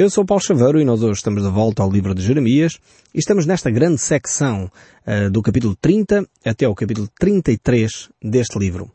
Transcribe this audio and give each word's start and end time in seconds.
Eu 0.00 0.08
sou 0.08 0.24
Paulo 0.24 0.42
Chaveiro 0.42 0.80
e 0.80 0.84
nós 0.86 1.02
hoje 1.02 1.18
estamos 1.18 1.42
de 1.42 1.50
volta 1.50 1.82
ao 1.82 1.92
livro 1.92 2.14
de 2.14 2.22
Jeremias 2.22 2.78
e 3.14 3.18
estamos 3.18 3.44
nesta 3.44 3.70
grande 3.70 4.00
secção 4.00 4.70
uh, 5.06 5.30
do 5.30 5.42
capítulo 5.42 5.76
30 5.78 6.26
até 6.42 6.64
ao 6.64 6.74
capítulo 6.74 7.06
33 7.20 8.08
deste 8.24 8.58
livro. 8.58 8.90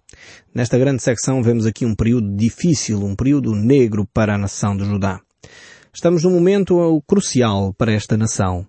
Nesta 0.52 0.80
grande 0.80 1.04
secção 1.04 1.44
vemos 1.44 1.68
aqui 1.68 1.86
um 1.86 1.94
período 1.94 2.36
difícil, 2.36 3.06
um 3.06 3.16
período 3.16 3.54
negro 3.54 4.08
para 4.12 4.34
a 4.34 4.38
nação 4.40 4.76
de 4.76 4.84
Judá. 4.84 5.22
Estamos 5.94 6.24
num 6.24 6.32
momento 6.32 7.04
crucial 7.06 7.72
para 7.72 7.94
esta 7.94 8.18
nação. 8.18 8.66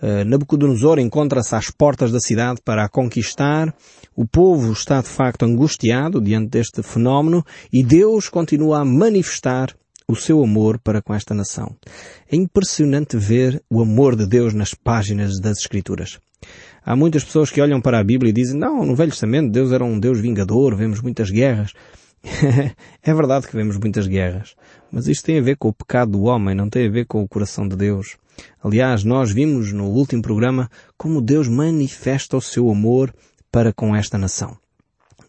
Uh, 0.00 0.24
Nabucodonosor 0.24 1.00
encontra-se 1.00 1.56
às 1.56 1.72
portas 1.72 2.12
da 2.12 2.20
cidade 2.20 2.60
para 2.64 2.84
a 2.84 2.88
conquistar. 2.88 3.74
O 4.14 4.24
povo 4.24 4.72
está 4.72 5.02
de 5.02 5.08
facto 5.08 5.42
angustiado 5.42 6.20
diante 6.20 6.50
deste 6.50 6.84
fenómeno 6.84 7.44
e 7.72 7.82
Deus 7.82 8.28
continua 8.28 8.78
a 8.78 8.84
manifestar 8.84 9.74
o 10.10 10.16
seu 10.16 10.42
amor 10.42 10.78
para 10.78 11.00
com 11.00 11.14
esta 11.14 11.34
nação. 11.34 11.76
É 12.30 12.36
impressionante 12.36 13.16
ver 13.16 13.62
o 13.70 13.80
amor 13.80 14.16
de 14.16 14.26
Deus 14.26 14.52
nas 14.52 14.74
páginas 14.74 15.38
das 15.38 15.58
Escrituras. 15.58 16.18
Há 16.84 16.96
muitas 16.96 17.24
pessoas 17.24 17.50
que 17.50 17.60
olham 17.60 17.80
para 17.80 17.98
a 17.98 18.04
Bíblia 18.04 18.30
e 18.30 18.32
dizem, 18.32 18.58
não, 18.58 18.84
no 18.84 18.96
Velho 18.96 19.10
Testamento 19.10 19.52
Deus 19.52 19.72
era 19.72 19.84
um 19.84 19.98
Deus 19.98 20.20
vingador, 20.20 20.74
vemos 20.74 21.00
muitas 21.00 21.30
guerras. 21.30 21.72
é 23.02 23.14
verdade 23.14 23.46
que 23.46 23.56
vemos 23.56 23.78
muitas 23.78 24.06
guerras, 24.06 24.54
mas 24.90 25.06
isto 25.06 25.24
tem 25.24 25.38
a 25.38 25.42
ver 25.42 25.56
com 25.56 25.68
o 25.68 25.72
pecado 25.72 26.12
do 26.12 26.22
homem, 26.24 26.54
não 26.54 26.68
tem 26.68 26.86
a 26.86 26.90
ver 26.90 27.06
com 27.06 27.22
o 27.22 27.28
coração 27.28 27.66
de 27.66 27.76
Deus. 27.76 28.16
Aliás, 28.62 29.04
nós 29.04 29.30
vimos 29.30 29.72
no 29.72 29.86
último 29.86 30.22
programa 30.22 30.70
como 30.96 31.20
Deus 31.20 31.48
manifesta 31.48 32.36
o 32.36 32.42
seu 32.42 32.70
amor 32.70 33.14
para 33.50 33.72
com 33.72 33.94
esta 33.94 34.18
nação. 34.18 34.56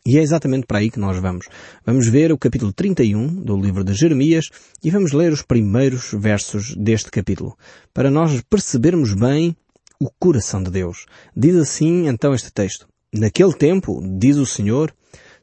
E 0.06 0.18
é 0.18 0.22
exatamente 0.22 0.66
para 0.66 0.80
aí 0.80 0.90
que 0.90 1.00
nós 1.00 1.20
vamos. 1.20 1.48
Vamos 1.86 2.08
ver 2.08 2.32
o 2.32 2.38
capítulo 2.38 2.74
31 2.74 3.28
do 3.28 3.56
livro 3.56 3.84
de 3.84 3.94
Jeremias 3.94 4.50
e 4.84 4.90
vamos 4.90 5.12
ler 5.12 5.32
os 5.32 5.44
primeiros 5.44 6.12
versos 6.14 6.76
deste 6.76 7.12
capítulo, 7.12 7.56
para 7.94 8.10
nós 8.10 8.42
percebermos 8.50 9.14
bem 9.14 9.56
o 10.00 10.10
coração 10.20 10.64
de 10.64 10.72
Deus. 10.72 11.06
Diz 11.38 11.56
assim 11.56 12.08
então 12.08 12.34
este 12.34 12.52
texto. 12.52 12.88
Naquele 13.14 13.54
tempo, 13.54 14.02
diz 14.18 14.38
o 14.38 14.46
Senhor, 14.46 14.92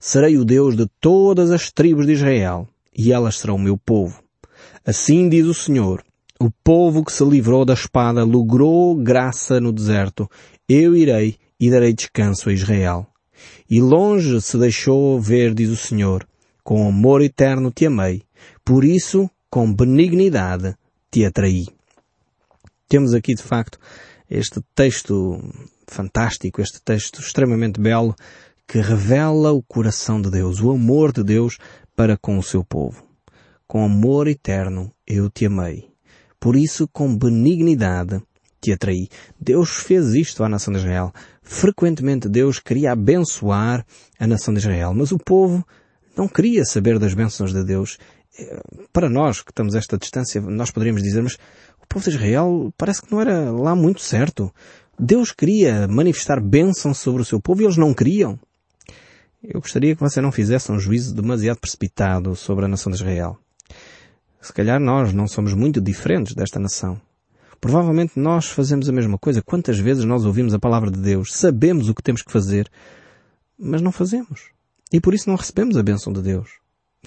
serei 0.00 0.36
o 0.36 0.44
Deus 0.44 0.76
de 0.76 0.86
todas 1.00 1.52
as 1.52 1.70
tribos 1.70 2.06
de 2.06 2.14
Israel, 2.14 2.66
e 2.96 3.12
elas 3.12 3.36
serão 3.36 3.54
o 3.54 3.60
meu 3.60 3.78
povo. 3.78 4.20
Assim 4.84 5.28
diz 5.28 5.46
o 5.46 5.54
Senhor, 5.54 6.02
o 6.40 6.50
povo 6.64 7.04
que 7.04 7.12
se 7.12 7.24
livrou 7.24 7.64
da 7.64 7.74
espada 7.74 8.24
logrou 8.24 8.96
graça 8.96 9.60
no 9.60 9.72
deserto. 9.72 10.28
Eu 10.68 10.96
irei 10.96 11.36
e 11.60 11.70
darei 11.70 11.92
descanso 11.92 12.48
a 12.48 12.52
Israel. 12.52 13.07
E 13.68 13.80
longe 13.80 14.40
se 14.40 14.56
deixou 14.56 15.20
ver, 15.20 15.54
diz 15.54 15.68
o 15.70 15.76
Senhor, 15.76 16.26
com 16.64 16.88
amor 16.88 17.22
eterno 17.22 17.70
te 17.70 17.86
amei, 17.86 18.22
por 18.64 18.84
isso 18.84 19.30
com 19.50 19.72
benignidade 19.72 20.74
te 21.10 21.24
atraí. 21.24 21.66
Temos 22.88 23.12
aqui 23.12 23.34
de 23.34 23.42
facto 23.42 23.78
este 24.30 24.60
texto 24.74 25.40
fantástico, 25.86 26.60
este 26.60 26.80
texto 26.82 27.20
extremamente 27.20 27.80
belo, 27.80 28.14
que 28.66 28.80
revela 28.80 29.52
o 29.52 29.62
coração 29.62 30.20
de 30.20 30.30
Deus, 30.30 30.60
o 30.60 30.70
amor 30.70 31.12
de 31.12 31.22
Deus 31.22 31.58
para 31.96 32.16
com 32.16 32.38
o 32.38 32.42
seu 32.42 32.62
povo. 32.62 33.02
Com 33.66 33.84
amor 33.84 34.28
eterno 34.28 34.92
eu 35.06 35.30
te 35.30 35.46
amei. 35.46 35.90
Por 36.38 36.54
isso, 36.54 36.86
com 36.88 37.16
benignidade 37.16 38.22
te 38.60 38.72
atraí. 38.72 39.08
Deus 39.40 39.70
fez 39.70 40.14
isto 40.14 40.44
à 40.44 40.48
nação 40.48 40.72
de 40.72 40.80
Israel. 40.80 41.12
Frequentemente 41.50 42.28
Deus 42.28 42.58
queria 42.58 42.92
abençoar 42.92 43.84
a 44.20 44.26
nação 44.26 44.52
de 44.52 44.60
Israel, 44.60 44.92
mas 44.92 45.12
o 45.12 45.18
povo 45.18 45.66
não 46.14 46.28
queria 46.28 46.62
saber 46.62 46.98
das 46.98 47.14
bênçãos 47.14 47.54
de 47.54 47.64
Deus. 47.64 47.96
Eh, 48.38 48.60
para 48.92 49.08
nós 49.08 49.40
que 49.40 49.50
estamos 49.50 49.74
a 49.74 49.78
esta 49.78 49.96
distância, 49.96 50.42
nós 50.42 50.70
poderíamos 50.70 51.02
dizer, 51.02 51.22
mas 51.22 51.38
o 51.82 51.86
povo 51.88 52.04
de 52.04 52.16
Israel 52.16 52.70
parece 52.76 53.00
que 53.00 53.10
não 53.10 53.18
era 53.18 53.50
lá 53.50 53.74
muito 53.74 54.02
certo. 54.02 54.52
Deus 54.98 55.32
queria 55.32 55.88
manifestar 55.88 56.38
bênçãos 56.38 56.98
sobre 56.98 57.22
o 57.22 57.24
seu 57.24 57.40
povo 57.40 57.62
e 57.62 57.64
eles 57.64 57.78
não 57.78 57.94
queriam. 57.94 58.38
Eu 59.42 59.62
gostaria 59.62 59.96
que 59.96 60.02
você 60.02 60.20
não 60.20 60.30
fizesse 60.30 60.70
um 60.70 60.78
juízo 60.78 61.14
demasiado 61.14 61.58
precipitado 61.58 62.36
sobre 62.36 62.66
a 62.66 62.68
nação 62.68 62.92
de 62.92 62.98
Israel. 62.98 63.38
Se 64.38 64.52
calhar 64.52 64.78
nós 64.78 65.14
não 65.14 65.26
somos 65.26 65.54
muito 65.54 65.80
diferentes 65.80 66.34
desta 66.34 66.60
nação. 66.60 67.00
Provavelmente 67.60 68.18
nós 68.18 68.46
fazemos 68.46 68.88
a 68.88 68.92
mesma 68.92 69.18
coisa. 69.18 69.42
Quantas 69.42 69.78
vezes 69.78 70.04
nós 70.04 70.24
ouvimos 70.24 70.54
a 70.54 70.58
palavra 70.58 70.90
de 70.90 71.00
Deus, 71.00 71.32
sabemos 71.32 71.88
o 71.88 71.94
que 71.94 72.02
temos 72.02 72.22
que 72.22 72.32
fazer, 72.32 72.70
mas 73.58 73.82
não 73.82 73.90
fazemos. 73.90 74.50
E 74.92 75.00
por 75.00 75.12
isso 75.12 75.28
não 75.28 75.36
recebemos 75.36 75.76
a 75.76 75.82
bênção 75.82 76.12
de 76.12 76.22
Deus. 76.22 76.48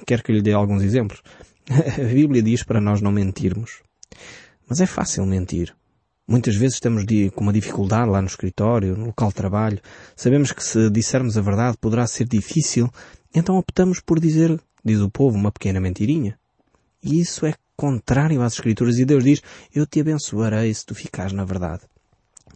Quer 0.05 0.21
que 0.21 0.31
lhe 0.31 0.41
dê 0.41 0.53
alguns 0.53 0.83
exemplos? 0.83 1.21
A 1.69 2.13
Bíblia 2.13 2.41
diz 2.41 2.63
para 2.63 2.81
nós 2.81 3.01
não 3.01 3.11
mentirmos. 3.11 3.81
Mas 4.67 4.81
é 4.81 4.85
fácil 4.85 5.25
mentir. 5.25 5.75
Muitas 6.27 6.55
vezes 6.55 6.75
estamos 6.75 7.03
com 7.35 7.41
uma 7.41 7.51
dificuldade 7.51 8.09
lá 8.09 8.21
no 8.21 8.27
escritório, 8.27 8.95
no 8.95 9.07
local 9.07 9.29
de 9.29 9.35
trabalho. 9.35 9.81
Sabemos 10.15 10.51
que 10.51 10.63
se 10.63 10.89
dissermos 10.89 11.37
a 11.37 11.41
verdade 11.41 11.77
poderá 11.77 12.07
ser 12.07 12.25
difícil, 12.25 12.89
então 13.33 13.57
optamos 13.57 13.99
por 13.99 14.19
dizer, 14.19 14.57
diz 14.83 14.99
o 14.99 15.09
povo, 15.09 15.35
uma 15.35 15.51
pequena 15.51 15.79
mentirinha. 15.79 16.37
E 17.03 17.19
isso 17.19 17.45
é 17.45 17.53
contrário 17.75 18.41
às 18.41 18.53
Escrituras 18.53 18.99
e 18.99 19.05
Deus 19.05 19.23
diz, 19.23 19.41
eu 19.73 19.85
te 19.85 19.99
abençoarei 19.99 20.73
se 20.73 20.85
tu 20.85 20.93
ficares 20.93 21.33
na 21.33 21.43
verdade. 21.43 21.81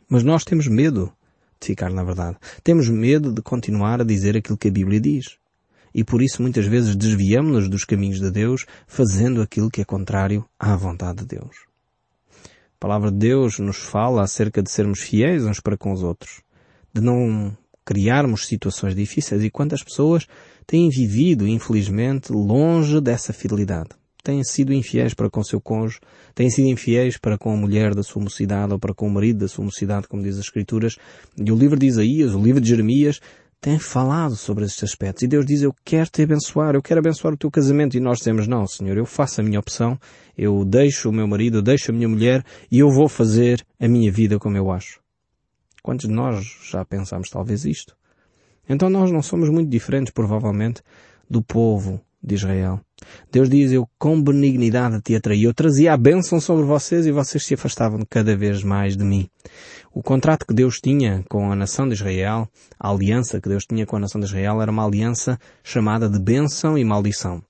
Mas 0.08 0.24
nós 0.24 0.44
temos 0.44 0.68
medo 0.68 1.12
de 1.60 1.68
ficar 1.68 1.92
na 1.92 2.04
verdade. 2.04 2.38
Temos 2.64 2.90
medo 2.90 3.34
de 3.34 3.42
continuar 3.42 4.02
a 4.02 4.04
dizer 4.04 4.38
aquilo 4.38 4.58
que 4.58 4.68
a 4.68 4.72
Bíblia 4.72 5.00
diz. 5.00 5.38
E 5.94 6.04
por 6.04 6.22
isso 6.22 6.42
muitas 6.42 6.66
vezes 6.68 6.96
desviamos-nos 6.96 7.70
dos 7.70 7.86
caminhos 7.86 8.20
de 8.20 8.30
Deus, 8.30 8.66
fazendo 8.86 9.42
aquilo 9.42 9.72
que 9.72 9.82
é 9.82 9.86
contrário 9.86 10.46
à 10.60 10.76
vontade 10.76 11.22
de 11.22 11.38
Deus. 11.38 11.56
A 12.44 12.80
palavra 12.80 13.10
de 13.10 13.18
Deus 13.18 13.58
nos 13.60 13.78
fala 13.78 14.22
acerca 14.22 14.62
de 14.62 14.70
sermos 14.70 15.00
fiéis 15.00 15.46
uns 15.46 15.60
para 15.60 15.78
com 15.78 15.92
os 15.92 16.04
outros, 16.04 16.42
de 16.94 17.02
não 17.02 17.58
criarmos 17.86 18.46
situações 18.46 18.94
difíceis 18.94 19.44
e 19.44 19.50
quantas 19.50 19.82
pessoas 19.82 20.28
têm 20.68 20.90
vivido, 20.90 21.48
infelizmente, 21.48 22.32
longe 22.32 23.00
dessa 23.00 23.32
fidelidade 23.32 23.90
têm 24.26 24.44
sido 24.44 24.74
infiéis 24.74 25.14
para 25.14 25.30
com 25.30 25.44
seu 25.44 25.62
cônjuge, 25.62 26.00
têm 26.34 26.50
sido 26.50 26.68
infiéis 26.68 27.16
para 27.16 27.38
com 27.38 27.54
a 27.54 27.56
mulher 27.56 27.94
da 27.94 28.02
sua 28.02 28.24
mocidade 28.24 28.74
ou 28.74 28.80
para 28.80 28.92
com 28.92 29.08
o 29.08 29.10
marido 29.12 29.40
da 29.40 29.48
sua 29.48 29.64
mocidade, 29.64 30.08
como 30.08 30.24
diz 30.24 30.36
as 30.36 30.46
Escrituras. 30.46 30.98
E 31.38 31.52
o 31.52 31.56
livro 31.56 31.78
de 31.78 31.86
Isaías, 31.86 32.34
o 32.34 32.42
livro 32.42 32.60
de 32.60 32.68
Jeremias, 32.68 33.22
tem 33.62 33.78
falado 33.78 34.36
sobre 34.36 34.66
estes 34.66 34.84
aspectos. 34.84 35.22
E 35.24 35.28
Deus 35.28 35.46
diz, 35.46 35.62
eu 35.62 35.74
quero 35.86 36.10
te 36.10 36.24
abençoar, 36.24 36.74
eu 36.74 36.82
quero 36.82 37.00
abençoar 37.00 37.36
o 37.36 37.38
teu 37.38 37.52
casamento. 37.52 37.96
E 37.96 38.00
nós 38.00 38.18
dizemos, 38.18 38.48
não, 38.48 38.66
Senhor, 38.66 38.98
eu 38.98 39.06
faço 39.06 39.42
a 39.42 39.44
minha 39.44 39.60
opção, 39.60 39.98
eu 40.36 40.66
deixo 40.66 41.10
o 41.10 41.14
meu 41.14 41.28
marido, 41.28 41.60
eu 41.60 41.62
deixo 41.62 41.92
a 41.92 41.94
minha 41.94 42.10
mulher 42.10 42.44
e 42.72 42.80
eu 42.80 42.90
vou 42.90 43.08
fazer 43.08 43.64
a 43.80 43.88
minha 43.88 44.12
vida 44.12 44.40
como 44.40 44.58
eu 44.58 44.72
acho. 44.72 45.00
Quantos 45.84 46.08
de 46.08 46.14
nós 46.14 46.46
já 46.70 46.84
pensamos 46.84 47.30
talvez 47.30 47.64
isto? 47.64 47.96
Então 48.68 48.90
nós 48.90 49.12
não 49.12 49.22
somos 49.22 49.50
muito 49.50 49.70
diferentes, 49.70 50.12
provavelmente, 50.12 50.82
do 51.30 51.44
povo 51.44 52.02
de 52.24 52.34
Israel. 52.34 52.85
Deus 53.32 53.50
diz, 53.50 53.72
eu 53.72 53.88
com 54.00 54.22
benignidade 54.22 55.02
te 55.02 55.16
atraí. 55.16 55.44
Eu 55.44 55.54
trazia 55.54 55.94
a 55.94 55.98
bênção 55.98 56.40
sobre 56.40 56.64
vocês 56.64 57.06
e 57.06 57.12
vocês 57.12 57.46
se 57.46 57.54
afastavam 57.54 58.00
cada 58.10 58.36
vez 58.36 58.64
mais 58.64 58.96
de 58.96 59.04
mim. 59.04 59.30
O 59.94 60.02
contrato 60.04 60.46
que 60.46 60.54
Deus 60.54 60.80
tinha 60.82 61.24
com 61.30 61.52
a 61.52 61.56
nação 61.56 61.88
de 61.88 61.94
Israel, 61.94 62.50
a 62.80 62.90
aliança 62.90 63.40
que 63.40 63.48
Deus 63.50 63.66
tinha 63.66 63.86
com 63.86 63.96
a 63.96 64.00
nação 64.00 64.20
de 64.20 64.28
Israel 64.28 64.62
era 64.62 64.72
uma 64.72 64.86
aliança 64.86 65.40
chamada 65.64 66.10
de 66.10 66.20
bênção 66.20 66.78
e 66.78 66.84
maldição. 66.84 67.42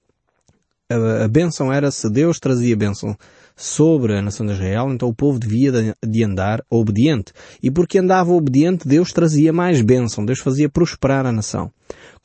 A, 0.88 1.26
a 1.26 1.28
bênção 1.28 1.74
era 1.74 1.90
se 1.90 2.08
Deus 2.10 2.40
trazia 2.40 2.76
bênção 2.76 3.18
sobre 3.56 4.18
a 4.18 4.22
nação 4.22 4.46
de 4.46 4.54
Israel, 4.54 4.92
então 4.92 5.08
o 5.08 5.16
povo 5.16 5.40
devia 5.40 5.96
de 6.06 6.24
andar 6.24 6.64
obediente. 6.70 7.32
E 7.64 7.72
porque 7.72 7.98
andava 7.98 8.32
obediente, 8.32 8.88
Deus 8.88 9.12
trazia 9.12 9.54
mais 9.54 9.82
bênção, 9.82 10.26
Deus 10.26 10.40
fazia 10.40 10.70
prosperar 10.70 11.26
a 11.26 11.32
nação. 11.32 11.72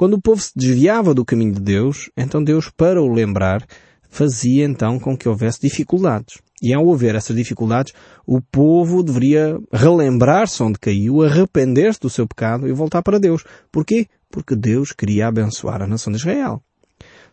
Quando 0.01 0.15
o 0.15 0.23
povo 0.23 0.41
se 0.41 0.53
desviava 0.57 1.13
do 1.13 1.27
caminho 1.27 1.53
de 1.53 1.61
Deus, 1.61 2.09
então 2.17 2.43
Deus, 2.43 2.71
para 2.75 3.03
o 3.03 3.13
lembrar, 3.13 3.67
fazia 4.09 4.65
então 4.65 4.99
com 4.99 5.15
que 5.15 5.29
houvesse 5.29 5.61
dificuldades. 5.61 6.39
E 6.63 6.73
ao 6.73 6.91
haver 6.91 7.15
essas 7.15 7.37
dificuldades, 7.37 7.93
o 8.27 8.41
povo 8.41 9.03
deveria 9.03 9.59
relembrar-se 9.71 10.63
onde 10.63 10.79
caiu, 10.79 11.21
arrepender-se 11.21 12.01
do 12.01 12.09
seu 12.09 12.27
pecado 12.27 12.67
e 12.67 12.73
voltar 12.73 13.03
para 13.03 13.21
Deus. 13.21 13.45
Porquê? 13.71 14.07
Porque 14.31 14.57
Deus 14.57 14.93
queria 14.93 15.29
abençoar 15.29 15.83
a 15.83 15.87
nação 15.87 16.11
de 16.11 16.19
Israel. 16.19 16.63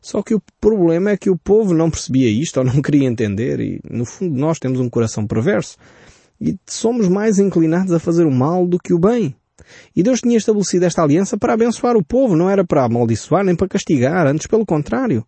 Só 0.01 0.21
que 0.21 0.35
o 0.35 0.41
problema 0.59 1.11
é 1.11 1.17
que 1.17 1.29
o 1.29 1.37
povo 1.37 1.73
não 1.73 1.89
percebia 1.89 2.29
isto 2.29 2.57
ou 2.57 2.65
não 2.65 2.81
queria 2.83 3.07
entender 3.07 3.61
e, 3.61 3.79
no 3.89 4.03
fundo, 4.03 4.37
nós 4.37 4.59
temos 4.59 4.81
um 4.81 4.89
coração 4.89 5.25
perverso 5.25 5.77
e 6.41 6.59
somos 6.65 7.07
mais 7.07 7.39
inclinados 7.39 7.93
a 7.93 7.99
fazer 7.99 8.25
o 8.25 8.31
mal 8.31 8.67
do 8.67 8.77
que 8.77 8.93
o 8.93 8.99
bem. 8.99 9.33
E 9.95 10.03
Deus 10.03 10.21
tinha 10.21 10.37
estabelecido 10.37 10.85
esta 10.85 11.01
aliança 11.01 11.37
para 11.37 11.53
abençoar 11.53 11.95
o 11.95 12.03
povo, 12.03 12.35
não 12.35 12.49
era 12.49 12.65
para 12.65 12.85
amaldiçoar 12.85 13.43
nem 13.43 13.55
para 13.55 13.67
castigar, 13.67 14.27
antes 14.27 14.47
pelo 14.47 14.65
contrário. 14.65 15.25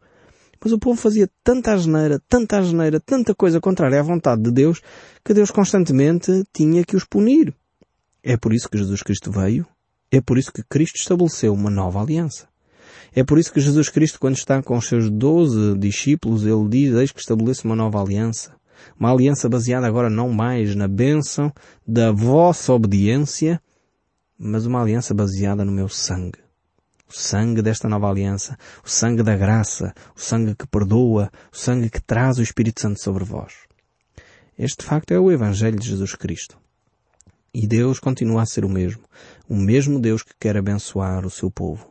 Mas 0.61 0.73
o 0.73 0.79
povo 0.79 0.99
fazia 0.99 1.29
tanta 1.43 1.73
asneira, 1.73 2.21
tanta 2.27 2.57
asneira, 2.57 2.99
tanta 2.99 3.33
coisa 3.33 3.61
contrária 3.61 3.99
à 3.99 4.03
vontade 4.03 4.41
de 4.41 4.51
Deus, 4.51 4.81
que 5.23 5.33
Deus 5.33 5.51
constantemente 5.51 6.43
tinha 6.53 6.83
que 6.83 6.95
os 6.95 7.05
punir. 7.05 7.53
É 8.21 8.35
por 8.35 8.53
isso 8.53 8.69
que 8.69 8.77
Jesus 8.77 9.01
Cristo 9.01 9.31
veio, 9.31 9.65
é 10.11 10.19
por 10.19 10.37
isso 10.37 10.51
que 10.51 10.63
Cristo 10.63 10.97
estabeleceu 10.97 11.53
uma 11.53 11.69
nova 11.69 12.01
aliança. 12.01 12.47
É 13.13 13.23
por 13.23 13.39
isso 13.39 13.51
que 13.51 13.59
Jesus 13.59 13.89
Cristo, 13.89 14.19
quando 14.19 14.35
está 14.35 14.61
com 14.61 14.77
os 14.77 14.87
seus 14.87 15.09
doze 15.09 15.77
discípulos, 15.77 16.45
ele 16.45 16.67
diz, 16.67 16.93
eis 16.95 17.11
que 17.11 17.19
estabeleço 17.19 17.65
uma 17.65 17.75
nova 17.75 18.01
aliança. 18.01 18.53
Uma 18.99 19.11
aliança 19.11 19.49
baseada 19.49 19.87
agora 19.87 20.09
não 20.09 20.29
mais 20.29 20.75
na 20.75 20.87
bênção 20.87 21.51
da 21.87 22.11
vossa 22.11 22.73
obediência, 22.73 23.61
mas 24.39 24.65
uma 24.65 24.81
aliança 24.81 25.13
baseada 25.13 25.65
no 25.65 25.71
meu 25.71 25.89
sangue. 25.89 26.39
O 27.09 27.13
sangue 27.13 27.61
desta 27.61 27.89
nova 27.89 28.09
aliança, 28.09 28.57
o 28.85 28.89
sangue 28.89 29.21
da 29.21 29.35
graça, 29.35 29.93
o 30.15 30.21
sangue 30.21 30.55
que 30.55 30.65
perdoa, 30.65 31.29
o 31.51 31.57
sangue 31.57 31.89
que 31.89 32.01
traz 32.01 32.37
o 32.37 32.41
Espírito 32.41 32.79
Santo 32.79 33.01
sobre 33.01 33.25
vós. 33.25 33.53
Este 34.57 34.85
facto 34.85 35.11
é 35.11 35.19
o 35.19 35.31
Evangelho 35.31 35.77
de 35.77 35.87
Jesus 35.87 36.15
Cristo. 36.15 36.57
E 37.53 37.67
Deus 37.67 37.99
continua 37.99 38.43
a 38.43 38.45
ser 38.45 38.63
o 38.63 38.69
mesmo. 38.69 39.03
O 39.47 39.55
mesmo 39.55 39.99
Deus 39.99 40.23
que 40.23 40.33
quer 40.39 40.55
abençoar 40.55 41.25
o 41.25 41.29
seu 41.29 41.49
povo. 41.49 41.88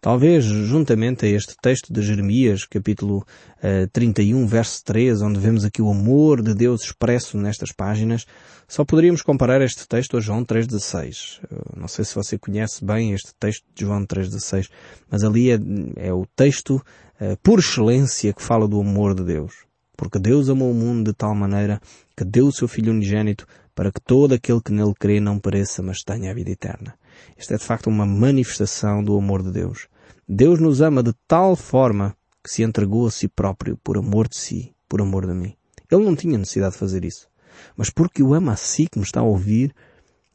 Talvez, 0.00 0.44
juntamente 0.44 1.26
a 1.26 1.28
este 1.28 1.54
texto 1.60 1.92
de 1.92 2.02
Jeremias, 2.02 2.64
capítulo 2.64 3.18
uh, 3.18 3.88
31, 3.92 4.46
verso 4.46 4.82
3, 4.84 5.22
onde 5.22 5.38
vemos 5.38 5.64
aqui 5.64 5.80
o 5.80 5.90
amor 5.90 6.42
de 6.42 6.54
Deus 6.54 6.82
expresso 6.82 7.36
nestas 7.36 7.72
páginas, 7.72 8.26
só 8.68 8.84
poderíamos 8.84 9.22
comparar 9.22 9.60
este 9.60 9.86
texto 9.86 10.16
a 10.16 10.20
João 10.20 10.44
3,16. 10.44 11.40
Não 11.76 11.88
sei 11.88 12.04
se 12.04 12.14
você 12.14 12.38
conhece 12.38 12.84
bem 12.84 13.12
este 13.12 13.34
texto 13.38 13.64
de 13.74 13.84
João 13.84 14.06
3,16, 14.06 14.68
mas 15.10 15.22
ali 15.22 15.50
é, 15.50 15.58
é 15.96 16.12
o 16.12 16.26
texto 16.34 16.76
uh, 16.76 17.36
por 17.42 17.58
excelência 17.58 18.32
que 18.32 18.42
fala 18.42 18.66
do 18.66 18.80
amor 18.80 19.14
de 19.14 19.24
Deus. 19.24 19.52
Porque 19.96 20.18
Deus 20.18 20.48
amou 20.48 20.70
o 20.70 20.74
mundo 20.74 21.10
de 21.10 21.16
tal 21.16 21.34
maneira 21.34 21.80
que 22.16 22.24
deu 22.24 22.46
o 22.46 22.52
seu 22.52 22.66
Filho 22.66 22.92
unigênito 22.92 23.46
para 23.74 23.90
que 23.90 24.00
todo 24.00 24.34
aquele 24.34 24.60
que 24.60 24.72
nele 24.72 24.94
crê 24.98 25.20
não 25.20 25.38
pereça, 25.38 25.82
mas 25.82 26.02
tenha 26.02 26.30
a 26.30 26.34
vida 26.34 26.50
eterna. 26.50 26.94
Isto 27.36 27.54
é 27.54 27.56
de 27.56 27.64
facto 27.64 27.88
uma 27.88 28.06
manifestação 28.06 29.02
do 29.02 29.16
amor 29.16 29.42
de 29.42 29.50
Deus. 29.50 29.88
Deus 30.28 30.60
nos 30.60 30.80
ama 30.80 31.02
de 31.02 31.12
tal 31.26 31.56
forma 31.56 32.16
que 32.42 32.50
se 32.50 32.62
entregou 32.62 33.06
a 33.06 33.10
si 33.10 33.28
próprio 33.28 33.78
por 33.82 33.96
amor 33.96 34.28
de 34.28 34.36
si, 34.36 34.74
por 34.88 35.00
amor 35.00 35.26
de 35.26 35.34
mim. 35.34 35.54
Ele 35.90 36.04
não 36.04 36.16
tinha 36.16 36.38
necessidade 36.38 36.72
de 36.72 36.78
fazer 36.78 37.04
isso. 37.04 37.28
Mas 37.76 37.90
porque 37.90 38.22
o 38.22 38.34
ama 38.34 38.52
a 38.52 38.56
si 38.56 38.86
que 38.90 38.98
me 38.98 39.04
está 39.04 39.20
a 39.20 39.24
ouvir, 39.24 39.74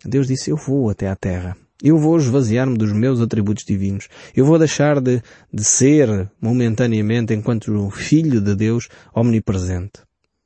Deus 0.05 0.27
disse, 0.27 0.51
eu 0.51 0.57
vou 0.57 0.89
até 0.89 1.07
à 1.07 1.15
terra. 1.15 1.57
Eu 1.81 1.97
vou 1.97 2.17
esvaziar-me 2.17 2.77
dos 2.77 2.91
meus 2.91 3.21
atributos 3.21 3.63
divinos. 3.63 4.07
Eu 4.35 4.45
vou 4.45 4.57
deixar 4.57 4.99
de, 4.99 5.21
de 5.53 5.63
ser 5.63 6.29
momentaneamente 6.41 7.33
enquanto 7.33 7.89
filho 7.91 8.41
de 8.41 8.55
Deus 8.55 8.89
omnipresente. 9.13 10.01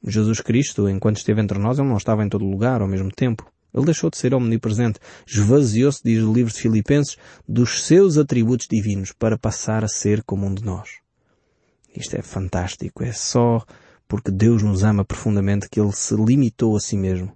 Jesus 0.06 0.42
Cristo, 0.42 0.90
enquanto 0.90 1.18
esteve 1.18 1.42
entre 1.42 1.60
nós, 1.60 1.78
ele 1.78 1.88
não 1.88 1.98
estava 1.98 2.24
em 2.24 2.30
todo 2.30 2.44
lugar 2.44 2.82
ao 2.82 2.88
mesmo 2.88 3.12
tempo. 3.12 3.46
Ele 3.74 3.86
deixou 3.86 4.10
de 4.10 4.18
ser 4.18 4.34
omnipresente, 4.34 5.00
esvaziou-se, 5.26 6.02
diz 6.04 6.22
o 6.24 6.34
livro 6.34 6.52
de 6.52 6.60
Filipenses, 6.60 7.18
dos 7.48 7.84
seus 7.84 8.18
atributos 8.18 8.68
divinos 8.68 9.12
para 9.12 9.38
passar 9.38 9.84
a 9.84 9.88
ser 9.88 10.24
como 10.24 10.46
um 10.46 10.54
de 10.54 10.64
nós. 10.64 11.02
Isto 11.96 12.18
é 12.18 12.22
fantástico. 12.22 13.04
É 13.04 13.12
só 13.12 13.64
porque 14.08 14.32
Deus 14.32 14.62
nos 14.62 14.84
ama 14.84 15.06
profundamente 15.06 15.70
que 15.70 15.80
Ele 15.80 15.92
se 15.92 16.16
limitou 16.16 16.76
a 16.76 16.80
si 16.80 16.98
mesmo. 16.98 17.32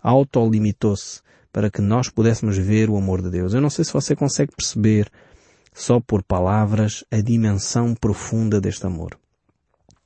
Autolimitou-se 0.00 1.20
para 1.52 1.70
que 1.70 1.82
nós 1.82 2.08
pudéssemos 2.08 2.56
ver 2.56 2.88
o 2.88 2.96
amor 2.96 3.22
de 3.22 3.30
Deus. 3.30 3.54
Eu 3.54 3.60
não 3.60 3.70
sei 3.70 3.84
se 3.84 3.92
você 3.92 4.16
consegue 4.16 4.52
perceber, 4.56 5.10
só 5.74 6.00
por 6.00 6.22
palavras, 6.22 7.04
a 7.10 7.20
dimensão 7.20 7.94
profunda 7.94 8.60
deste 8.60 8.86
amor. 8.86 9.18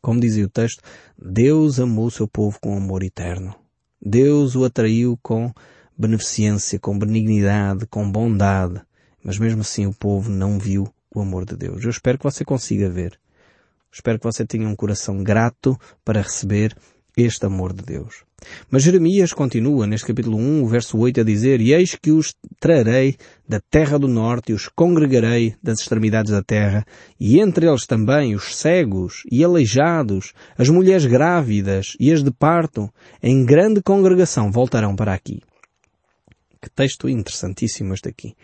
Como 0.01 0.21
dizia 0.21 0.45
o 0.45 0.51
texto, 0.51 0.83
Deus 1.19 1.81
amou 1.81 2.07
o 2.07 2.11
seu 2.11 2.29
povo 2.29 2.59
com 2.61 2.77
amor 2.77 3.03
eterno. 3.03 3.55
Deus 4.01 4.55
o 4.55 4.65
atraiu 4.65 5.19
com 5.23 5.53
beneficência, 5.97 6.79
com 6.79 6.99
benignidade, 6.99 7.87
com 7.87 8.11
bondade. 8.11 8.81
Mas 9.25 9.39
mesmo 9.39 9.63
assim 9.63 9.87
o 9.87 9.95
povo 9.95 10.31
não 10.31 10.59
viu 10.59 10.89
o 11.15 11.21
amor 11.21 11.45
de 11.45 11.57
Deus. 11.57 11.83
Eu 11.83 11.91
espero 11.91 12.19
que 12.19 12.25
você 12.25 12.45
consiga 12.45 12.91
ver. 12.91 13.19
Espero 13.91 14.19
que 14.19 14.25
você 14.25 14.45
tenha 14.45 14.69
um 14.69 14.77
coração 14.77 15.23
grato 15.23 15.79
para 16.05 16.21
receber 16.21 16.77
este 17.17 17.47
amor 17.47 17.73
de 17.73 17.83
Deus. 17.83 18.26
Mas 18.71 18.83
Jeremias 18.83 19.33
continua 19.33 19.87
neste 19.87 20.07
capítulo 20.07 20.37
1, 20.37 20.67
verso 20.67 20.99
8 20.99 21.21
a 21.21 21.25
dizer, 21.25 21.61
E 21.61 21.73
eis 21.73 21.95
que 21.95 22.11
os 22.11 22.35
trarei 22.61 23.17
da 23.49 23.61
terra 23.71 23.99
do 23.99 24.09
norte 24.09 24.53
e 24.53 24.55
os 24.55 24.69
congregarei 24.69 25.55
das 25.63 25.81
extremidades 25.81 26.33
da 26.33 26.43
terra, 26.43 26.85
e 27.19 27.41
entre 27.41 27.67
eles 27.67 27.87
também 27.87 28.35
os 28.35 28.57
cegos 28.57 29.23
e 29.31 29.43
aleijados, 29.43 30.33
as 30.59 30.69
mulheres 30.69 31.07
grávidas 31.07 31.97
e 31.99 32.13
as 32.13 32.23
de 32.23 32.31
parto, 32.31 32.91
em 33.23 33.45
grande 33.45 33.83
congregação 33.83 34.51
voltarão 34.51 34.95
para 34.95 35.15
aqui. 35.15 35.41
Que 36.61 36.71
texto 36.71 37.09
interessantíssimo 37.09 37.95
este 37.95 38.09
aqui. 38.09 38.35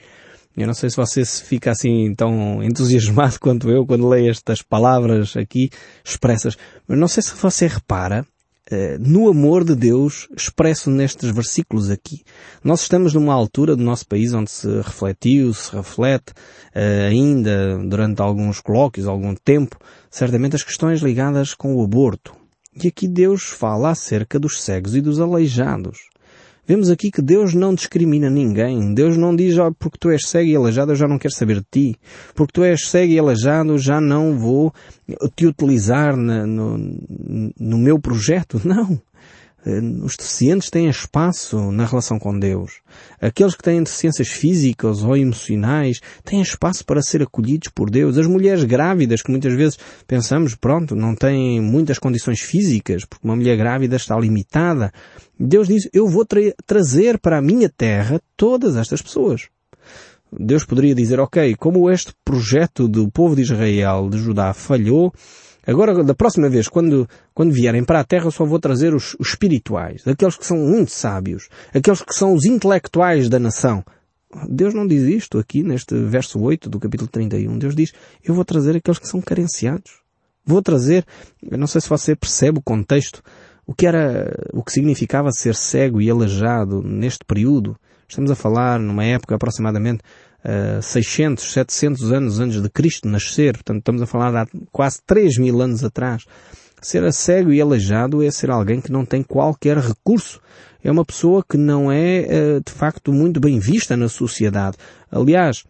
Eu 0.56 0.66
não 0.66 0.74
sei 0.74 0.90
se 0.90 0.96
você 0.96 1.24
fica 1.24 1.70
assim 1.70 2.14
tão 2.14 2.62
entusiasmado 2.62 3.38
quanto 3.40 3.70
eu 3.70 3.86
quando 3.86 4.08
leio 4.08 4.30
estas 4.30 4.62
palavras 4.62 5.36
aqui 5.36 5.70
expressas, 6.04 6.56
mas 6.86 6.98
não 6.98 7.08
sei 7.08 7.22
se 7.22 7.34
você 7.34 7.66
repara 7.66 8.26
eh, 8.70 8.96
no 8.98 9.28
amor 9.28 9.64
de 9.64 9.74
Deus 9.74 10.28
expresso 10.36 10.90
nestes 10.90 11.30
versículos 11.30 11.90
aqui. 11.90 12.22
Nós 12.62 12.82
estamos 12.82 13.12
numa 13.12 13.34
altura 13.34 13.74
do 13.74 13.82
nosso 13.82 14.06
país 14.06 14.32
onde 14.32 14.50
se 14.50 14.68
refletiu, 14.80 15.52
se 15.52 15.74
reflete 15.74 16.32
uh, 16.32 17.08
ainda 17.08 17.76
durante 17.78 18.22
alguns 18.22 18.60
colóquios, 18.60 19.06
algum 19.06 19.34
tempo, 19.34 19.76
certamente 20.10 20.54
as 20.54 20.62
questões 20.62 21.00
ligadas 21.00 21.54
com 21.54 21.74
o 21.74 21.82
aborto. 21.82 22.34
E 22.82 22.88
aqui 22.88 23.08
Deus 23.08 23.42
fala 23.42 23.90
acerca 23.90 24.38
dos 24.38 24.62
cegos 24.62 24.94
e 24.94 25.00
dos 25.00 25.20
aleijados. 25.20 26.11
Vemos 26.66 26.90
aqui 26.90 27.10
que 27.10 27.20
Deus 27.20 27.54
não 27.54 27.74
discrimina 27.74 28.30
ninguém. 28.30 28.94
Deus 28.94 29.16
não 29.16 29.34
diz, 29.34 29.58
oh, 29.58 29.72
porque 29.72 29.98
tu 29.98 30.10
és 30.10 30.28
cego 30.28 30.48
e 30.48 30.54
aleijado, 30.54 30.92
eu 30.92 30.96
já 30.96 31.08
não 31.08 31.18
quero 31.18 31.34
saber 31.34 31.56
de 31.56 31.66
ti. 31.70 31.96
Porque 32.34 32.52
tu 32.52 32.62
és 32.62 32.86
cego 32.86 33.12
e 33.12 33.18
aleijado, 33.18 33.76
já 33.78 34.00
não 34.00 34.38
vou 34.38 34.72
te 35.34 35.44
utilizar 35.44 36.16
na, 36.16 36.46
no, 36.46 36.78
no 37.58 37.78
meu 37.78 37.98
projeto. 37.98 38.60
Não. 38.64 39.00
Eh, 39.64 39.80
os 40.02 40.16
deficientes 40.16 40.70
têm 40.70 40.88
espaço 40.88 41.70
na 41.70 41.84
relação 41.84 42.18
com 42.18 42.38
Deus. 42.38 42.80
Aqueles 43.20 43.54
que 43.54 43.62
têm 43.62 43.82
deficiências 43.82 44.28
físicas 44.28 45.02
ou 45.02 45.16
emocionais 45.16 46.00
têm 46.24 46.40
espaço 46.40 46.84
para 46.84 47.02
ser 47.02 47.22
acolhidos 47.22 47.68
por 47.74 47.90
Deus. 47.90 48.18
As 48.18 48.26
mulheres 48.26 48.64
grávidas, 48.64 49.22
que 49.22 49.30
muitas 49.30 49.54
vezes 49.54 49.78
pensamos, 50.06 50.54
pronto, 50.54 50.96
não 50.96 51.14
têm 51.14 51.60
muitas 51.60 51.98
condições 51.98 52.40
físicas, 52.40 53.04
porque 53.04 53.26
uma 53.26 53.36
mulher 53.36 53.56
grávida 53.56 53.96
está 53.96 54.18
limitada. 54.18 54.92
Deus 55.38 55.68
diz, 55.68 55.88
eu 55.92 56.08
vou 56.08 56.24
tra 56.24 56.40
trazer 56.66 57.18
para 57.18 57.38
a 57.38 57.42
minha 57.42 57.68
terra 57.68 58.20
todas 58.36 58.76
estas 58.76 59.00
pessoas. 59.00 59.48
Deus 60.32 60.64
poderia 60.64 60.94
dizer, 60.94 61.20
ok, 61.20 61.54
como 61.56 61.90
este 61.90 62.12
projeto 62.24 62.88
do 62.88 63.10
povo 63.10 63.36
de 63.36 63.42
Israel, 63.42 64.08
de 64.08 64.16
Judá, 64.16 64.54
falhou, 64.54 65.12
Agora, 65.66 66.02
da 66.02 66.14
próxima 66.14 66.48
vez, 66.48 66.68
quando, 66.68 67.08
quando 67.32 67.52
vierem 67.52 67.84
para 67.84 68.00
a 68.00 68.04
Terra, 68.04 68.30
só 68.30 68.44
vou 68.44 68.58
trazer 68.58 68.94
os, 68.94 69.14
os 69.18 69.28
espirituais, 69.28 70.02
aqueles 70.06 70.36
que 70.36 70.44
são 70.44 70.58
muito 70.58 70.90
sábios, 70.90 71.48
aqueles 71.72 72.02
que 72.02 72.14
são 72.14 72.34
os 72.34 72.44
intelectuais 72.44 73.28
da 73.28 73.38
nação. 73.38 73.84
Deus 74.48 74.74
não 74.74 74.86
diz 74.86 75.02
isto 75.02 75.38
aqui 75.38 75.62
neste 75.62 75.94
verso 75.94 76.40
8 76.40 76.68
do 76.68 76.80
capítulo 76.80 77.08
31. 77.08 77.58
Deus 77.58 77.76
diz, 77.76 77.92
eu 78.24 78.34
vou 78.34 78.44
trazer 78.44 78.76
aqueles 78.76 78.98
que 78.98 79.06
são 79.06 79.20
carenciados. 79.20 80.00
Vou 80.44 80.60
trazer, 80.60 81.04
eu 81.42 81.56
não 81.56 81.66
sei 81.66 81.80
se 81.80 81.88
você 81.88 82.16
percebe 82.16 82.58
o 82.58 82.62
contexto, 82.62 83.22
o 83.64 83.74
que 83.74 83.86
era, 83.86 84.34
o 84.52 84.64
que 84.64 84.72
significava 84.72 85.30
ser 85.30 85.54
cego 85.54 86.00
e 86.00 86.10
aleijado 86.10 86.82
neste 86.82 87.24
período. 87.24 87.76
Estamos 88.08 88.30
a 88.30 88.34
falar 88.34 88.80
numa 88.80 89.04
época 89.04 89.36
aproximadamente 89.36 90.02
600, 90.80 91.52
700 91.52 92.12
anos 92.12 92.40
antes 92.40 92.60
de 92.60 92.68
Cristo 92.68 93.08
nascer, 93.08 93.54
portanto 93.54 93.78
estamos 93.78 94.02
a 94.02 94.06
falar 94.06 94.44
de 94.44 94.50
quase 94.72 95.00
3 95.06 95.38
mil 95.38 95.60
anos 95.60 95.84
atrás. 95.84 96.24
Ser 96.80 97.10
cego 97.12 97.52
e 97.52 97.60
aleijado 97.60 98.24
é 98.24 98.30
ser 98.30 98.50
alguém 98.50 98.80
que 98.80 98.90
não 98.90 99.04
tem 99.04 99.22
qualquer 99.22 99.78
recurso. 99.78 100.40
É 100.82 100.90
uma 100.90 101.04
pessoa 101.04 101.44
que 101.48 101.56
não 101.56 101.92
é, 101.92 102.22
eh, 102.22 102.60
de 102.66 102.72
facto, 102.72 103.12
muito 103.12 103.38
bem 103.38 103.60
vista 103.60 103.96
na 103.96 104.08
sociedade. 104.08 104.76
Aliás, 105.08 105.62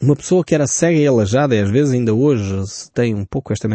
uma 0.00 0.14
pessoa 0.14 0.44
que 0.44 0.54
era 0.54 0.68
cega 0.68 0.96
e 0.96 1.08
aleijada, 1.08 1.56
e 1.56 1.60
às 1.60 1.68
vezes 1.68 1.92
ainda 1.92 2.14
hoje 2.14 2.64
se 2.68 2.88
tem 2.92 3.16
um 3.16 3.24
pouco 3.24 3.52
esta 3.52 3.68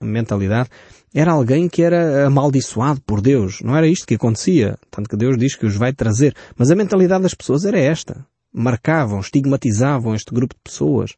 mentalidade, 0.00 0.68
era 1.14 1.30
alguém 1.30 1.68
que 1.68 1.82
era 1.82 2.26
amaldiçoado 2.26 3.00
por 3.02 3.20
Deus. 3.20 3.60
Não 3.62 3.76
era 3.76 3.86
isto 3.86 4.04
que 4.04 4.16
acontecia. 4.16 4.76
Tanto 4.90 5.08
que 5.08 5.16
Deus 5.16 5.38
diz 5.38 5.54
que 5.54 5.66
os 5.66 5.76
vai 5.76 5.92
trazer. 5.92 6.34
Mas 6.56 6.68
a 6.72 6.74
mentalidade 6.74 7.22
das 7.22 7.34
pessoas 7.34 7.64
era 7.64 7.78
esta 7.78 8.26
marcavam, 8.52 9.20
estigmatizavam 9.20 10.14
este 10.14 10.32
grupo 10.32 10.54
de 10.54 10.60
pessoas. 10.62 11.14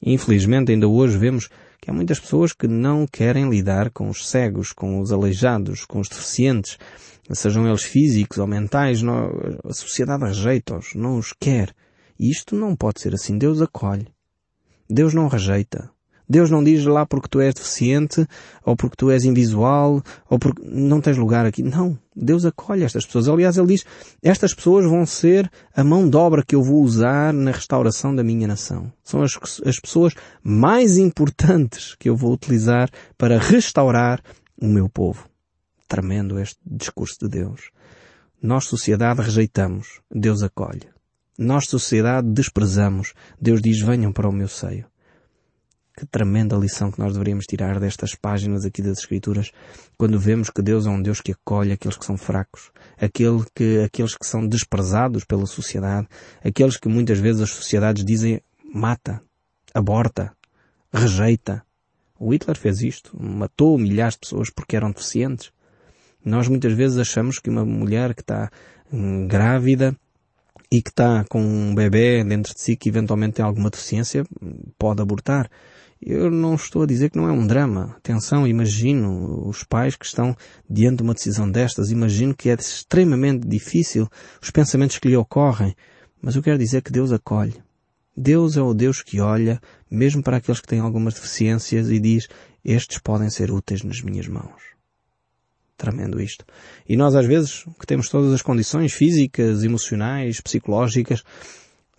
Infelizmente, 0.00 0.72
ainda 0.72 0.88
hoje 0.88 1.16
vemos 1.16 1.48
que 1.80 1.90
há 1.90 1.92
muitas 1.94 2.18
pessoas 2.18 2.52
que 2.52 2.66
não 2.66 3.06
querem 3.06 3.48
lidar 3.48 3.90
com 3.90 4.08
os 4.08 4.28
cegos, 4.28 4.72
com 4.72 5.00
os 5.00 5.12
aleijados, 5.12 5.84
com 5.84 6.00
os 6.00 6.08
deficientes, 6.08 6.78
sejam 7.30 7.66
eles 7.66 7.82
físicos 7.84 8.38
ou 8.38 8.46
mentais, 8.46 9.00
a 9.64 9.72
sociedade 9.72 10.24
rejeita-os, 10.24 10.94
não 10.94 11.18
os 11.18 11.32
quer. 11.32 11.74
E 12.18 12.30
isto 12.30 12.54
não 12.54 12.76
pode 12.76 13.00
ser 13.00 13.14
assim. 13.14 13.38
Deus 13.38 13.60
acolhe. 13.60 14.06
Deus 14.88 15.14
não 15.14 15.28
rejeita. 15.28 15.90
Deus 16.32 16.50
não 16.50 16.64
diz 16.64 16.82
lá 16.86 17.04
porque 17.04 17.28
tu 17.28 17.42
és 17.42 17.52
deficiente, 17.52 18.26
ou 18.64 18.74
porque 18.74 18.96
tu 18.96 19.10
és 19.10 19.22
invisual, 19.22 20.02
ou 20.30 20.38
porque 20.38 20.62
não 20.64 20.98
tens 20.98 21.18
lugar 21.18 21.44
aqui. 21.44 21.62
Não. 21.62 21.98
Deus 22.16 22.46
acolhe 22.46 22.84
estas 22.84 23.04
pessoas. 23.04 23.28
Aliás, 23.28 23.58
Ele 23.58 23.66
diz, 23.66 23.84
estas 24.22 24.54
pessoas 24.54 24.86
vão 24.86 25.04
ser 25.04 25.50
a 25.76 25.84
mão 25.84 26.08
de 26.08 26.16
obra 26.16 26.42
que 26.42 26.54
eu 26.54 26.62
vou 26.62 26.82
usar 26.82 27.34
na 27.34 27.50
restauração 27.50 28.16
da 28.16 28.24
minha 28.24 28.48
nação. 28.48 28.90
São 29.04 29.22
as, 29.22 29.38
as 29.66 29.78
pessoas 29.78 30.14
mais 30.42 30.96
importantes 30.96 31.94
que 31.96 32.08
eu 32.08 32.16
vou 32.16 32.32
utilizar 32.32 32.88
para 33.18 33.38
restaurar 33.38 34.22
o 34.58 34.66
meu 34.66 34.88
povo. 34.88 35.28
tremendo 35.86 36.40
este 36.40 36.58
discurso 36.64 37.18
de 37.20 37.28
Deus. 37.28 37.70
Nós, 38.42 38.64
sociedade, 38.64 39.20
rejeitamos, 39.20 40.00
Deus 40.10 40.42
acolhe. 40.42 40.88
Nós, 41.38 41.68
sociedade, 41.68 42.26
desprezamos, 42.32 43.12
Deus 43.38 43.60
diz 43.60 43.82
venham 43.82 44.12
para 44.14 44.30
o 44.30 44.32
meu 44.32 44.48
seio. 44.48 44.86
Que 45.96 46.06
tremenda 46.06 46.56
lição 46.56 46.90
que 46.90 46.98
nós 46.98 47.12
deveríamos 47.12 47.44
tirar 47.44 47.78
destas 47.78 48.14
páginas 48.14 48.64
aqui 48.64 48.80
das 48.80 48.98
Escrituras, 48.98 49.50
quando 49.96 50.18
vemos 50.18 50.48
que 50.48 50.62
Deus 50.62 50.86
é 50.86 50.90
um 50.90 51.02
Deus 51.02 51.20
que 51.20 51.32
acolhe 51.32 51.70
aqueles 51.70 51.98
que 51.98 52.06
são 52.06 52.16
fracos, 52.16 52.70
aquele 52.98 53.44
que, 53.54 53.80
aqueles 53.80 54.16
que 54.16 54.26
são 54.26 54.46
desprezados 54.46 55.24
pela 55.24 55.44
sociedade, 55.44 56.08
aqueles 56.42 56.78
que 56.78 56.88
muitas 56.88 57.18
vezes 57.18 57.42
as 57.42 57.50
sociedades 57.50 58.04
dizem 58.04 58.40
mata, 58.72 59.22
aborta, 59.74 60.32
rejeita. 60.92 61.62
O 62.18 62.32
Hitler 62.32 62.56
fez 62.56 62.80
isto, 62.80 63.14
matou 63.20 63.76
milhares 63.76 64.14
de 64.14 64.20
pessoas 64.20 64.48
porque 64.48 64.76
eram 64.76 64.92
deficientes. 64.92 65.52
Nós 66.24 66.48
muitas 66.48 66.72
vezes 66.72 66.96
achamos 66.96 67.38
que 67.38 67.50
uma 67.50 67.64
mulher 67.64 68.14
que 68.14 68.22
está 68.22 68.50
hum, 68.90 69.26
grávida 69.26 69.94
e 70.72 70.80
que 70.80 70.88
está 70.88 71.22
com 71.28 71.42
um 71.42 71.74
bebê 71.74 72.24
dentro 72.24 72.54
de 72.54 72.60
si 72.62 72.76
que 72.76 72.88
eventualmente 72.88 73.34
tem 73.34 73.44
alguma 73.44 73.68
deficiência 73.68 74.24
pode 74.78 75.02
abortar. 75.02 75.50
Eu 76.00 76.30
não 76.30 76.54
estou 76.54 76.82
a 76.82 76.86
dizer 76.86 77.10
que 77.10 77.18
não 77.18 77.28
é 77.28 77.32
um 77.32 77.46
drama. 77.46 77.94
Atenção, 77.98 78.48
imagino 78.48 79.46
os 79.46 79.62
pais 79.64 79.96
que 79.96 80.06
estão 80.06 80.34
diante 80.68 80.96
de 80.96 81.02
uma 81.02 81.12
decisão 81.12 81.48
destas, 81.48 81.90
imagino 81.90 82.34
que 82.34 82.48
é 82.48 82.54
extremamente 82.54 83.46
difícil 83.46 84.08
os 84.40 84.50
pensamentos 84.50 84.98
que 84.98 85.08
lhe 85.08 85.16
ocorrem. 85.16 85.76
Mas 86.22 86.36
eu 86.36 86.42
quero 86.42 86.56
dizer 86.58 86.80
que 86.80 86.90
Deus 86.90 87.12
acolhe. 87.12 87.54
Deus 88.16 88.56
é 88.56 88.62
o 88.62 88.72
Deus 88.72 89.02
que 89.02 89.20
olha, 89.20 89.60
mesmo 89.90 90.22
para 90.22 90.38
aqueles 90.38 90.60
que 90.60 90.68
têm 90.68 90.80
algumas 90.80 91.12
deficiências, 91.12 91.90
e 91.90 92.00
diz, 92.00 92.28
estes 92.64 92.98
podem 92.98 93.28
ser 93.28 93.50
úteis 93.50 93.82
nas 93.82 94.00
minhas 94.00 94.26
mãos. 94.26 94.72
Tremendo 95.82 96.22
isto. 96.22 96.44
E 96.88 96.96
nós 96.96 97.16
às 97.16 97.26
vezes, 97.26 97.64
que 97.80 97.84
temos 97.84 98.08
todas 98.08 98.32
as 98.32 98.40
condições 98.40 98.92
físicas, 98.92 99.64
emocionais, 99.64 100.40
psicológicas, 100.40 101.24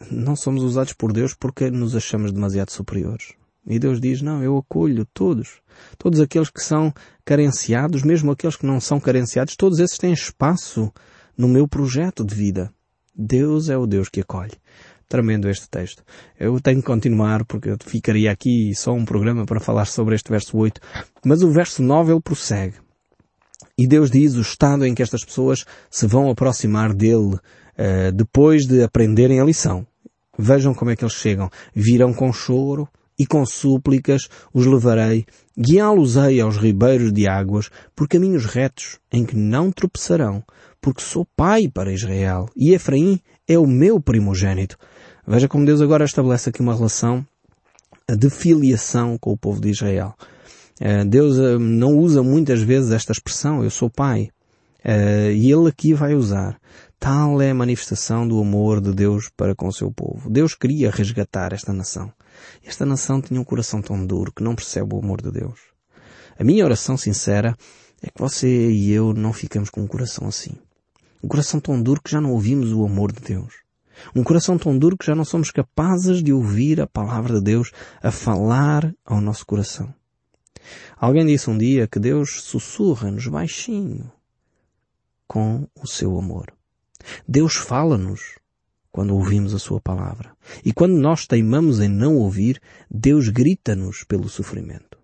não 0.10 0.38
somos 0.38 0.64
usados 0.64 0.94
por 0.94 1.12
Deus 1.12 1.34
porque 1.34 1.70
nos 1.70 1.94
achamos 1.94 2.32
demasiado 2.32 2.72
superiores. 2.72 3.34
E 3.68 3.78
Deus 3.78 4.00
diz, 4.00 4.22
não, 4.22 4.42
eu 4.42 4.58
acolho 4.58 5.06
todos. 5.14 5.60
Todos 5.98 6.22
aqueles 6.22 6.50
que 6.50 6.64
são 6.64 6.94
carenciados, 7.26 8.04
mesmo 8.04 8.32
aqueles 8.32 8.56
que 8.56 8.66
não 8.66 8.80
são 8.80 9.02
carenciados, 9.02 9.58
todos 9.58 9.80
esses 9.80 9.98
têm 9.98 10.14
espaço 10.14 10.90
no 11.38 11.50
meu 11.50 11.68
projeto 11.68 12.24
de 12.24 12.34
vida. 12.34 12.74
Deus 13.14 13.68
é 13.68 13.78
o 13.78 13.86
Deus 13.86 14.08
que 14.08 14.22
acolhe. 14.22 14.54
Tremendo 15.10 15.50
este 15.50 15.68
texto. 15.70 16.04
Eu 16.40 16.58
tenho 16.62 16.80
que 16.80 16.88
continuar 16.88 17.44
porque 17.44 17.72
eu 17.72 17.78
ficaria 17.86 18.32
aqui 18.32 18.74
só 18.74 18.94
um 18.94 19.04
programa 19.04 19.46
para 19.46 19.60
falar 19.60 19.84
sobre 19.84 20.16
este 20.16 20.30
verso 20.30 20.58
8. 20.58 20.80
Mas 21.26 21.44
o 21.44 21.52
verso 21.52 21.84
9 21.84 22.14
ele 22.14 22.22
prossegue. 22.22 22.76
E 23.78 23.88
Deus 23.88 24.12
diz 24.12 24.36
o 24.36 24.42
estado 24.42 24.86
em 24.86 24.94
que 24.94 25.02
estas 25.02 25.24
pessoas 25.24 25.66
se 25.90 26.06
vão 26.06 26.30
aproximar 26.30 26.94
dele 26.94 27.36
uh, 27.36 28.12
depois 28.14 28.66
de 28.68 28.84
aprenderem 28.84 29.40
a 29.40 29.46
lição. 29.46 29.86
Vejam 30.38 30.74
como 30.74 30.92
é 30.92 30.96
que 30.96 31.04
eles 31.04 31.14
chegam. 31.14 31.50
Virão 31.74 32.14
com 32.14 32.32
choro 32.32 32.88
e 33.18 33.26
com 33.26 33.46
súplicas 33.46 34.28
os 34.54 34.66
levarei, 34.66 35.26
guiá-los-ei 35.58 36.42
aos 36.42 36.58
ribeiros 36.58 37.12
de 37.14 37.28
águas 37.28 37.70
por 37.96 38.08
caminhos 38.08 38.46
retos 38.46 39.00
em 39.12 39.26
que 39.26 39.36
não 39.36 39.72
tropeçarão, 39.72 40.44
porque 40.82 41.02
sou 41.02 41.26
pai 41.36 41.68
para 41.68 41.94
Israel 41.94 42.50
e 42.56 42.74
Efraim 42.74 43.20
é 43.48 43.58
o 43.58 43.68
meu 43.68 44.00
primogênito. 44.00 44.78
Veja 45.28 45.48
como 45.48 45.66
Deus 45.66 45.82
agora 45.82 46.06
estabelece 46.06 46.50
aqui 46.50 46.62
uma 46.62 46.76
relação 46.76 47.26
de 48.10 48.30
filiação 48.30 49.18
com 49.18 49.32
o 49.32 49.38
povo 49.38 49.62
de 49.62 49.70
Israel. 49.70 50.16
Eh, 50.80 51.06
Deus 51.06 51.38
eh, 51.38 51.58
não 51.58 51.98
usa 51.98 52.24
muitas 52.24 52.62
vezes 52.62 52.92
esta 52.92 53.12
expressão, 53.12 53.64
eu 53.64 53.70
sou 53.70 53.90
pai. 53.90 54.30
Eh, 54.84 55.34
e 55.34 55.52
Ele 55.52 55.70
aqui 55.70 55.94
vai 55.94 56.14
usar. 56.14 56.60
Tal 57.00 57.42
é 57.42 57.52
a 57.52 57.56
manifestação 57.56 58.28
do 58.28 58.40
amor 58.40 58.80
de 58.80 58.94
Deus 58.94 59.30
para 59.36 59.54
com 59.54 59.68
o 59.68 59.74
seu 59.74 59.92
povo. 59.92 60.30
Deus 60.30 60.56
queria 60.56 60.90
resgatar 60.90 61.54
esta 61.54 61.74
nação. 61.74 62.12
Esta 62.66 62.86
nação 62.86 63.22
tinha 63.22 63.40
um 63.40 63.44
coração 63.44 63.82
tão 63.82 64.06
duro 64.06 64.32
que 64.32 64.44
não 64.44 64.56
percebe 64.56 64.96
o 64.96 65.00
amor 65.00 65.22
de 65.22 65.32
Deus. 65.32 65.60
A 66.40 66.44
minha 66.44 66.66
oração 66.66 66.98
sincera 66.98 67.56
é 68.02 68.08
que 68.08 68.20
você 68.20 68.72
e 68.72 68.92
eu 68.92 69.14
não 69.14 69.34
ficamos 69.34 69.70
com 69.70 69.82
um 69.82 69.88
coração 69.88 70.28
assim. 70.28 70.54
Um 71.24 71.28
coração 71.28 71.60
tão 71.60 71.82
duro 71.82 72.02
que 72.02 72.12
já 72.12 72.20
não 72.20 72.32
ouvimos 72.32 72.72
o 72.74 72.86
amor 72.86 73.12
de 73.12 73.22
Deus. 73.22 73.54
Um 74.16 74.24
coração 74.24 74.58
tão 74.58 74.78
duro 74.78 74.98
que 74.98 75.06
já 75.06 75.16
não 75.16 75.24
somos 75.24 75.52
capazes 75.52 76.24
de 76.24 76.34
ouvir 76.34 76.82
a 76.82 76.88
palavra 76.88 77.36
de 77.36 77.42
Deus 77.42 77.72
a 78.02 78.12
falar 78.12 78.94
ao 79.06 79.22
nosso 79.22 79.46
coração. 79.46 79.94
Alguém 80.98 81.26
disse 81.26 81.50
um 81.50 81.58
dia 81.58 81.88
que 81.88 82.00
Deus 82.00 82.42
sussurra-nos 82.44 83.28
baixinho 83.28 84.12
com 85.28 85.68
o 85.82 85.88
seu 85.88 86.18
amor. 86.18 86.54
Deus 87.28 87.56
fala-nos 87.56 88.38
quando 88.92 89.16
ouvimos 89.16 89.54
a 89.54 89.60
sua 89.60 89.82
palavra. 89.82 90.32
E 90.64 90.72
quando 90.72 90.94
nós 90.94 91.26
teimamos 91.26 91.80
em 91.80 91.90
não 91.90 92.16
ouvir, 92.16 92.62
Deus 92.90 93.28
grita-nos 93.30 94.04
pelo 94.04 94.30
sofrimento. 94.30 94.98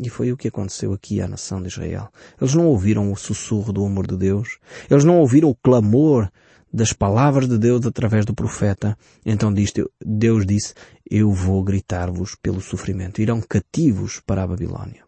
E 0.00 0.08
foi 0.08 0.32
o 0.32 0.36
que 0.36 0.48
aconteceu 0.48 0.92
aqui 0.92 1.20
à 1.20 1.28
nação 1.28 1.62
de 1.62 1.68
Israel. 1.68 2.08
Eles 2.40 2.54
não 2.54 2.66
ouviram 2.66 3.12
o 3.12 3.16
sussurro 3.16 3.72
do 3.72 3.84
amor 3.84 4.06
de 4.06 4.16
Deus. 4.16 4.58
Eles 4.90 5.04
não 5.04 5.18
ouviram 5.18 5.50
o 5.50 5.54
clamor 5.54 6.28
das 6.74 6.92
palavras 6.92 7.48
de 7.48 7.56
Deus 7.56 7.86
através 7.86 8.26
do 8.26 8.34
profeta. 8.34 8.98
Então 9.24 9.54
Deus 10.04 10.44
disse, 10.44 10.74
eu 11.08 11.30
vou 11.30 11.62
gritar-vos 11.62 12.34
pelo 12.34 12.60
sofrimento. 12.60 13.22
Irão 13.22 13.40
cativos 13.40 14.20
para 14.26 14.42
a 14.42 14.46
Babilónia. 14.46 15.04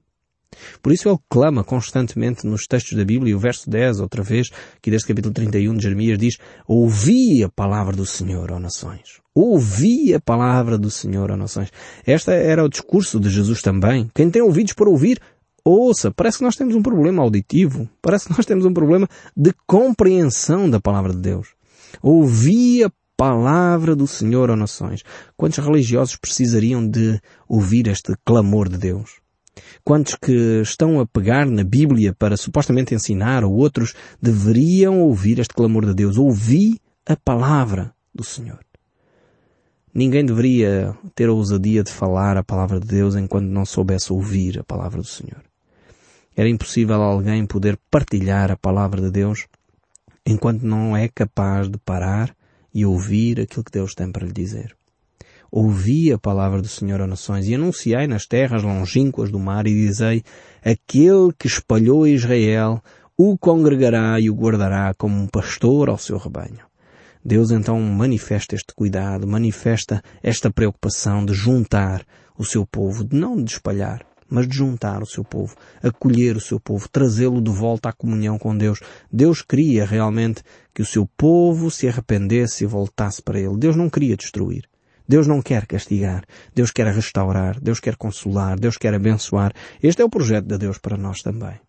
Por 0.80 0.92
isso 0.92 1.08
ele 1.08 1.18
clama 1.28 1.64
constantemente 1.64 2.46
nos 2.46 2.66
textos 2.66 2.96
da 2.96 3.04
Bíblia, 3.04 3.37
o 3.37 3.38
verso 3.38 3.68
10, 3.68 4.00
outra 4.00 4.23
vez, 4.23 4.49
aqui 4.76 4.90
deste 4.90 5.08
capítulo 5.08 5.35
31 5.35 5.75
de 5.75 5.82
Jeremias, 5.82 6.18
diz, 6.18 6.38
ouvi 6.66 7.42
a 7.42 7.49
palavra 7.49 7.94
do 7.94 8.06
Senhor, 8.06 8.52
ó 8.52 8.58
nações. 8.58 9.20
Ouvi 9.35 10.14
a 10.14 10.20
palavra 10.20 10.78
do 10.78 10.90
Senhor, 10.90 11.30
ó 11.30 11.37
nações. 11.37 11.70
Esta 12.06 12.32
era 12.32 12.64
o 12.64 12.70
discurso 12.70 13.20
de 13.20 13.28
Jesus 13.28 13.61
também. 13.61 14.08
Quem 14.14 14.30
tem 14.30 14.40
ouvidos 14.40 14.73
para 14.73 14.88
ouvir, 14.88 15.20
ouça. 15.70 16.11
Parece 16.11 16.38
que 16.38 16.44
nós 16.44 16.56
temos 16.56 16.75
um 16.75 16.82
problema 16.82 17.23
auditivo. 17.23 17.88
Parece 18.00 18.28
que 18.28 18.37
nós 18.37 18.46
temos 18.46 18.64
um 18.64 18.73
problema 18.73 19.08
de 19.37 19.52
compreensão 19.66 20.68
da 20.68 20.80
palavra 20.80 21.12
de 21.12 21.18
Deus. 21.18 21.49
Ouvi 22.02 22.85
a 22.85 22.90
palavra 23.16 23.96
do 23.96 24.06
Senhor, 24.06 24.50
ó 24.50 24.56
nações. 24.56 25.02
Quantos 25.37 25.58
religiosos 25.58 26.16
precisariam 26.16 26.87
de 26.87 27.20
ouvir 27.49 27.88
este 27.88 28.14
clamor 28.25 28.68
de 28.68 28.78
Deus? 28.78 29.20
Quantos 29.82 30.16
que 30.16 30.61
estão 30.61 31.00
a 31.00 31.06
pegar 31.06 31.46
na 31.46 31.64
Bíblia 31.64 32.14
para 32.14 32.37
supostamente 32.37 32.94
ensinar 32.94 33.42
a 33.42 33.46
outros 33.46 33.94
deveriam 34.20 35.00
ouvir 35.00 35.38
este 35.38 35.54
clamor 35.54 35.87
de 35.87 35.94
Deus. 35.94 36.18
Ouvi 36.18 36.78
a 37.06 37.16
palavra 37.16 37.94
do 38.14 38.25
Senhor. 38.25 38.58
Ninguém 39.94 40.26
deveria 40.26 40.94
ter 41.14 41.30
a 41.30 41.32
ousadia 41.32 41.82
de 41.82 41.90
falar 41.90 42.37
a 42.37 42.44
palavra 42.44 42.78
de 42.78 42.87
Deus 42.87 43.14
enquanto 43.14 43.46
não 43.46 43.64
soubesse 43.64 44.12
ouvir 44.12 44.58
a 44.58 44.64
palavra 44.64 45.00
do 45.00 45.06
Senhor. 45.06 45.42
Era 46.36 46.48
impossível 46.48 47.02
alguém 47.02 47.46
poder 47.46 47.78
partilhar 47.90 48.50
a 48.50 48.56
palavra 48.56 49.00
de 49.00 49.10
Deus 49.10 49.46
enquanto 50.26 50.62
não 50.62 50.96
é 50.96 51.08
capaz 51.08 51.68
de 51.68 51.78
parar 51.78 52.36
e 52.74 52.84
ouvir 52.84 53.40
aquilo 53.40 53.64
que 53.64 53.72
Deus 53.72 53.94
tem 53.94 54.12
para 54.12 54.26
lhe 54.26 54.32
dizer 54.32 54.76
ouvi 55.50 56.12
a 56.12 56.18
palavra 56.18 56.60
do 56.60 56.68
Senhor 56.68 57.00
a 57.00 57.06
nações 57.06 57.46
e 57.46 57.54
anunciai 57.54 58.06
nas 58.06 58.26
terras 58.26 58.62
longínquas 58.62 59.30
do 59.30 59.38
mar 59.38 59.66
e 59.66 59.72
dizei, 59.72 60.22
aquele 60.62 61.32
que 61.38 61.46
espalhou 61.46 62.06
Israel 62.06 62.82
o 63.16 63.38
congregará 63.38 64.20
e 64.20 64.28
o 64.28 64.34
guardará 64.34 64.92
como 64.94 65.18
um 65.18 65.26
pastor 65.26 65.88
ao 65.88 65.96
seu 65.96 66.18
rebanho. 66.18 66.60
Deus 67.24 67.50
então 67.50 67.80
manifesta 67.80 68.54
este 68.54 68.74
cuidado, 68.74 69.26
manifesta 69.26 70.02
esta 70.22 70.50
preocupação 70.50 71.24
de 71.24 71.32
juntar 71.32 72.04
o 72.38 72.44
seu 72.44 72.66
povo, 72.66 73.02
de 73.02 73.16
não 73.16 73.42
de 73.42 73.50
espalhar, 73.50 74.04
mas 74.28 74.49
de 74.49 74.56
juntar 74.56 75.02
o 75.02 75.06
seu 75.06 75.25
povo, 75.25 75.54
acolher 75.83 76.37
o 76.37 76.40
seu 76.40 76.59
povo, 76.61 76.88
trazê-lo 76.88 77.40
de 77.40 77.50
volta 77.50 77.88
à 77.88 77.92
comunhão 77.92 78.38
com 78.38 78.56
Deus. 78.56 78.80
Deus 79.12 79.42
queria 79.42 79.85
realmente 79.85 80.42
que 80.75 80.83
o 80.83 80.87
seu 80.87 81.06
povo 81.16 81.71
se 81.71 81.88
arrependesse 81.88 82.64
e 82.64 82.66
voltasse 82.66 83.23
para 83.23 83.40
Ele. 83.40 83.56
Deus 83.56 83.76
não 83.76 83.88
queria 83.88 84.16
destruir. 84.16 84.68
Deus 85.09 85.26
não 85.26 85.40
quer 85.40 85.66
castigar. 85.66 86.25
Deus 86.54 86.71
quer 86.71 86.87
restaurar. 86.88 87.61
Deus 87.61 87.78
quer 87.78 87.97
consolar. 87.97 88.59
Deus 88.59 88.76
quer 88.76 88.92
abençoar. 88.92 89.52
Este 89.83 90.02
é 90.02 90.04
o 90.04 90.11
projeto 90.11 90.47
de 90.47 90.59
Deus 90.59 90.78
para 90.78 90.97
nós 90.97 91.23
também. 91.23 91.61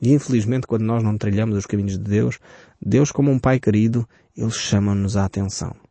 E 0.00 0.12
infelizmente 0.12 0.66
quando 0.66 0.82
nós 0.82 1.02
não 1.02 1.18
trilhamos 1.18 1.56
os 1.56 1.66
caminhos 1.66 1.98
de 1.98 2.04
Deus, 2.04 2.38
Deus 2.80 3.10
como 3.10 3.30
um 3.30 3.38
pai 3.38 3.58
querido, 3.58 4.08
Ele 4.36 4.50
chama-nos 4.50 5.16
a 5.16 5.24
atenção. 5.24 5.87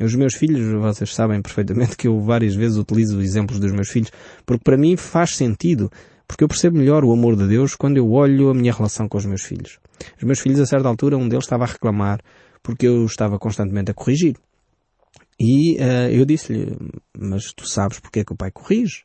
Os 0.00 0.14
meus 0.14 0.34
filhos, 0.34 0.72
vocês 0.80 1.14
sabem 1.14 1.40
perfeitamente 1.40 1.96
que 1.96 2.08
eu 2.08 2.20
várias 2.20 2.54
vezes 2.54 2.76
utilizo 2.76 3.20
exemplos 3.20 3.60
dos 3.60 3.72
meus 3.72 3.88
filhos, 3.88 4.10
porque 4.44 4.64
para 4.64 4.76
mim 4.76 4.96
faz 4.96 5.36
sentido, 5.36 5.90
porque 6.26 6.42
eu 6.42 6.48
percebo 6.48 6.78
melhor 6.78 7.04
o 7.04 7.12
amor 7.12 7.36
de 7.36 7.46
Deus 7.46 7.74
quando 7.74 7.96
eu 7.96 8.10
olho 8.10 8.50
a 8.50 8.54
minha 8.54 8.72
relação 8.72 9.08
com 9.08 9.18
os 9.18 9.26
meus 9.26 9.42
filhos. 9.42 9.78
Os 10.16 10.24
meus 10.24 10.40
filhos, 10.40 10.60
a 10.60 10.66
certa 10.66 10.88
altura, 10.88 11.16
um 11.16 11.28
deles 11.28 11.44
estava 11.44 11.64
a 11.64 11.68
reclamar 11.68 12.20
porque 12.62 12.86
eu 12.86 13.04
estava 13.04 13.38
constantemente 13.38 13.90
a 13.90 13.94
corrigir. 13.94 14.36
E 15.38 15.76
uh, 15.76 16.10
eu 16.10 16.24
disse-lhe, 16.24 16.76
mas 17.16 17.52
tu 17.52 17.68
sabes 17.68 18.00
porque 18.00 18.20
é 18.20 18.24
que 18.24 18.32
o 18.32 18.36
pai 18.36 18.50
corrige? 18.50 19.04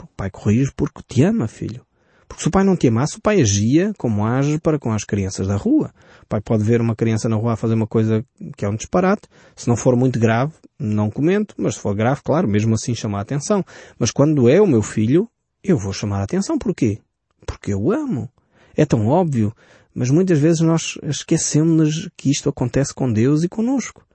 O 0.00 0.06
pai 0.06 0.30
corrige 0.30 0.70
porque 0.76 1.02
te 1.06 1.22
ama, 1.24 1.48
filho. 1.48 1.84
Porque 2.28 2.42
se 2.42 2.48
o 2.48 2.50
pai 2.50 2.62
não 2.62 2.76
te 2.76 2.86
amasse, 2.88 3.16
o 3.16 3.22
pai 3.22 3.40
agia 3.40 3.92
como 3.96 4.24
age 4.24 4.60
para 4.60 4.78
com 4.78 4.92
as 4.92 5.02
crianças 5.02 5.46
da 5.46 5.56
rua. 5.56 5.90
O 6.22 6.26
pai 6.26 6.40
pode 6.40 6.62
ver 6.62 6.80
uma 6.80 6.94
criança 6.94 7.28
na 7.28 7.36
rua 7.36 7.54
a 7.54 7.56
fazer 7.56 7.74
uma 7.74 7.86
coisa 7.86 8.22
que 8.56 8.64
é 8.64 8.68
um 8.68 8.76
disparate. 8.76 9.22
Se 9.56 9.66
não 9.66 9.76
for 9.76 9.96
muito 9.96 10.18
grave, 10.18 10.52
não 10.78 11.10
comento, 11.10 11.54
mas 11.56 11.76
se 11.76 11.80
for 11.80 11.94
grave, 11.94 12.20
claro, 12.22 12.46
mesmo 12.46 12.74
assim 12.74 12.94
chama 12.94 13.18
a 13.18 13.22
atenção. 13.22 13.64
Mas 13.98 14.10
quando 14.10 14.48
é 14.48 14.60
o 14.60 14.66
meu 14.66 14.82
filho, 14.82 15.28
eu 15.64 15.78
vou 15.78 15.92
chamar 15.92 16.20
a 16.20 16.24
atenção. 16.24 16.58
Porquê? 16.58 16.98
Porque 17.46 17.72
eu 17.72 17.80
o 17.80 17.92
amo. 17.92 18.30
É 18.76 18.84
tão 18.84 19.06
óbvio, 19.06 19.52
mas 19.94 20.10
muitas 20.10 20.38
vezes 20.38 20.60
nós 20.60 20.98
esquecemos 21.02 22.08
que 22.16 22.30
isto 22.30 22.48
acontece 22.48 22.94
com 22.94 23.10
Deus 23.10 23.42
e 23.42 23.48
conosco. 23.48 24.06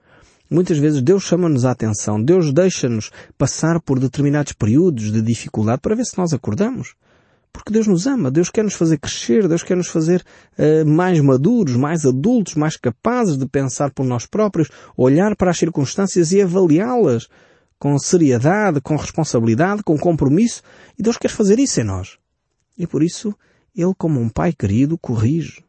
Muitas 0.48 0.78
vezes 0.78 1.02
Deus 1.02 1.24
chama-nos 1.24 1.64
a 1.64 1.72
atenção, 1.72 2.22
Deus 2.22 2.52
deixa-nos 2.52 3.10
passar 3.36 3.80
por 3.80 3.98
determinados 3.98 4.52
períodos 4.52 5.10
de 5.10 5.20
dificuldade 5.20 5.80
para 5.80 5.96
ver 5.96 6.04
se 6.04 6.16
nós 6.16 6.32
acordamos. 6.32 6.94
Porque 7.54 7.72
Deus 7.72 7.86
nos 7.86 8.04
ama, 8.04 8.32
Deus 8.32 8.50
quer 8.50 8.64
nos 8.64 8.74
fazer 8.74 8.98
crescer, 8.98 9.46
Deus 9.46 9.62
quer 9.62 9.76
nos 9.76 9.86
fazer 9.86 10.24
uh, 10.58 10.84
mais 10.84 11.20
maduros, 11.20 11.76
mais 11.76 12.04
adultos, 12.04 12.56
mais 12.56 12.76
capazes 12.76 13.38
de 13.38 13.46
pensar 13.46 13.92
por 13.92 14.04
nós 14.04 14.26
próprios, 14.26 14.68
olhar 14.96 15.36
para 15.36 15.52
as 15.52 15.56
circunstâncias 15.56 16.32
e 16.32 16.42
avaliá-las 16.42 17.28
com 17.78 17.96
seriedade, 17.96 18.80
com 18.80 18.96
responsabilidade, 18.96 19.84
com 19.84 19.96
compromisso. 19.96 20.62
E 20.98 21.02
Deus 21.02 21.16
quer 21.16 21.30
fazer 21.30 21.60
isso 21.60 21.80
em 21.80 21.84
nós. 21.84 22.18
E 22.76 22.88
por 22.88 23.04
isso, 23.04 23.32
Ele, 23.74 23.94
como 23.96 24.20
um 24.20 24.28
Pai 24.28 24.52
querido, 24.52 24.98
corrige. 24.98 25.62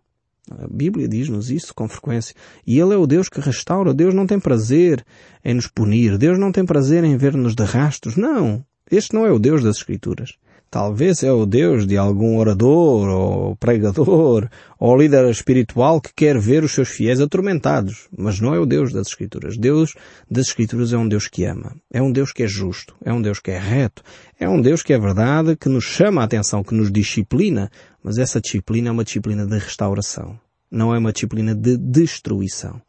A 0.50 0.68
Bíblia 0.68 1.08
diz-nos 1.08 1.52
isso 1.52 1.74
com 1.74 1.88
frequência. 1.88 2.36
E 2.66 2.80
Ele 2.80 2.96
é 2.96 2.98
o 2.98 3.06
Deus 3.06 3.30
que 3.30 3.40
restaura. 3.40 3.94
Deus 3.94 4.14
não 4.14 4.26
tem 4.26 4.40
prazer 4.40 5.06
em 5.44 5.54
nos 5.54 5.68
punir. 5.68 6.18
Deus 6.18 6.40
não 6.40 6.52
tem 6.52 6.66
prazer 6.66 7.04
em 7.04 7.16
ver-nos 7.16 7.54
de 7.54 7.64
rastros. 7.64 8.16
Não. 8.16 8.66
Este 8.90 9.14
não 9.14 9.26
é 9.26 9.32
o 9.32 9.40
Deus 9.40 9.64
das 9.64 9.78
Escrituras. 9.78 10.34
Talvez 10.76 11.24
é 11.24 11.32
o 11.32 11.46
Deus 11.46 11.88
de 11.88 11.96
algum 11.96 12.38
orador 12.38 13.08
ou 13.08 13.56
pregador 13.56 14.50
ou 14.78 14.98
líder 14.98 15.30
espiritual 15.30 16.02
que 16.02 16.14
quer 16.14 16.38
ver 16.38 16.66
os 16.66 16.74
seus 16.74 16.90
fiéis 16.90 17.22
atormentados, 17.22 18.10
mas 18.12 18.42
não 18.42 18.54
é 18.54 18.60
o 18.60 18.66
Deus 18.66 18.92
das 18.92 19.08
Escrituras. 19.08 19.58
Deus 19.58 19.94
das 20.30 20.48
Escrituras 20.48 20.92
é 20.92 20.98
um 20.98 21.08
Deus 21.08 21.30
que 21.30 21.46
ama, 21.46 21.78
é 21.90 22.02
um 22.02 22.12
Deus 22.12 22.34
que 22.34 22.44
é 22.44 22.48
justo, 22.48 22.94
é 23.06 23.14
um 23.14 23.22
Deus 23.22 23.40
que 23.40 23.52
é 23.52 23.58
reto, 23.58 24.04
é 24.38 24.50
um 24.50 24.62
Deus 24.62 24.84
que 24.84 24.92
é 24.92 25.00
verdade, 25.00 25.56
que 25.56 25.70
nos 25.70 25.86
chama 25.86 26.20
a 26.20 26.26
atenção, 26.26 26.62
que 26.62 26.76
nos 26.76 26.92
disciplina, 26.92 27.72
mas 28.04 28.18
essa 28.18 28.42
disciplina 28.42 28.90
é 28.90 28.92
uma 28.92 29.06
disciplina 29.06 29.48
de 29.48 29.58
restauração, 29.58 30.38
não 30.70 30.94
é 30.94 31.00
uma 31.00 31.14
disciplina 31.14 31.56
de 31.56 31.78
destruição. 31.78 32.82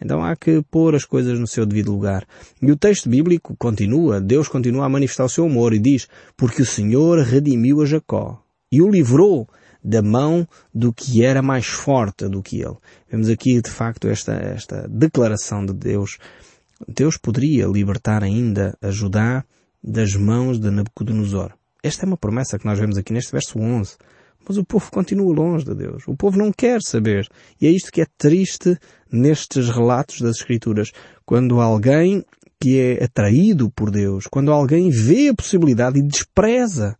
Então 0.00 0.22
há 0.24 0.34
que 0.36 0.62
pôr 0.70 0.94
as 0.94 1.04
coisas 1.04 1.38
no 1.38 1.46
seu 1.46 1.64
devido 1.64 1.92
lugar. 1.92 2.26
E 2.60 2.70
o 2.70 2.76
texto 2.76 3.08
bíblico 3.08 3.56
continua, 3.56 4.20
Deus 4.20 4.48
continua 4.48 4.86
a 4.86 4.88
manifestar 4.88 5.24
o 5.24 5.28
seu 5.28 5.44
amor 5.46 5.72
e 5.72 5.78
diz, 5.78 6.08
porque 6.36 6.62
o 6.62 6.66
Senhor 6.66 7.18
redimiu 7.20 7.80
a 7.82 7.86
Jacó 7.86 8.42
e 8.70 8.80
o 8.80 8.90
livrou 8.90 9.48
da 9.84 10.00
mão 10.00 10.46
do 10.72 10.92
que 10.92 11.24
era 11.24 11.42
mais 11.42 11.66
forte 11.66 12.28
do 12.28 12.42
que 12.42 12.60
ele. 12.60 12.76
Vemos 13.10 13.28
aqui, 13.28 13.60
de 13.60 13.70
facto, 13.70 14.08
esta, 14.08 14.32
esta 14.32 14.86
declaração 14.88 15.64
de 15.66 15.72
Deus. 15.72 16.18
Deus 16.86 17.16
poderia 17.16 17.66
libertar 17.66 18.22
ainda 18.22 18.76
a 18.80 18.90
Judá 18.90 19.44
das 19.82 20.14
mãos 20.14 20.58
de 20.58 20.70
Nabucodonosor. 20.70 21.52
Esta 21.82 22.04
é 22.04 22.06
uma 22.06 22.16
promessa 22.16 22.58
que 22.58 22.64
nós 22.64 22.78
vemos 22.78 22.96
aqui 22.96 23.12
neste 23.12 23.32
verso 23.32 23.58
11. 23.58 23.96
Mas 24.46 24.56
o 24.56 24.64
povo 24.64 24.90
continua 24.90 25.34
longe 25.34 25.64
de 25.64 25.74
Deus. 25.74 26.04
O 26.06 26.16
povo 26.16 26.38
não 26.38 26.52
quer 26.52 26.82
saber. 26.82 27.28
E 27.60 27.66
é 27.66 27.70
isto 27.70 27.92
que 27.92 28.00
é 28.00 28.06
triste 28.18 28.76
nestes 29.10 29.68
relatos 29.68 30.20
das 30.20 30.36
Escrituras. 30.36 30.90
Quando 31.24 31.60
alguém 31.60 32.24
que 32.60 32.78
é 32.78 33.04
atraído 33.04 33.70
por 33.70 33.90
Deus, 33.90 34.26
quando 34.28 34.52
alguém 34.52 34.88
vê 34.88 35.28
a 35.28 35.34
possibilidade 35.34 35.98
e 35.98 36.02
despreza 36.02 36.96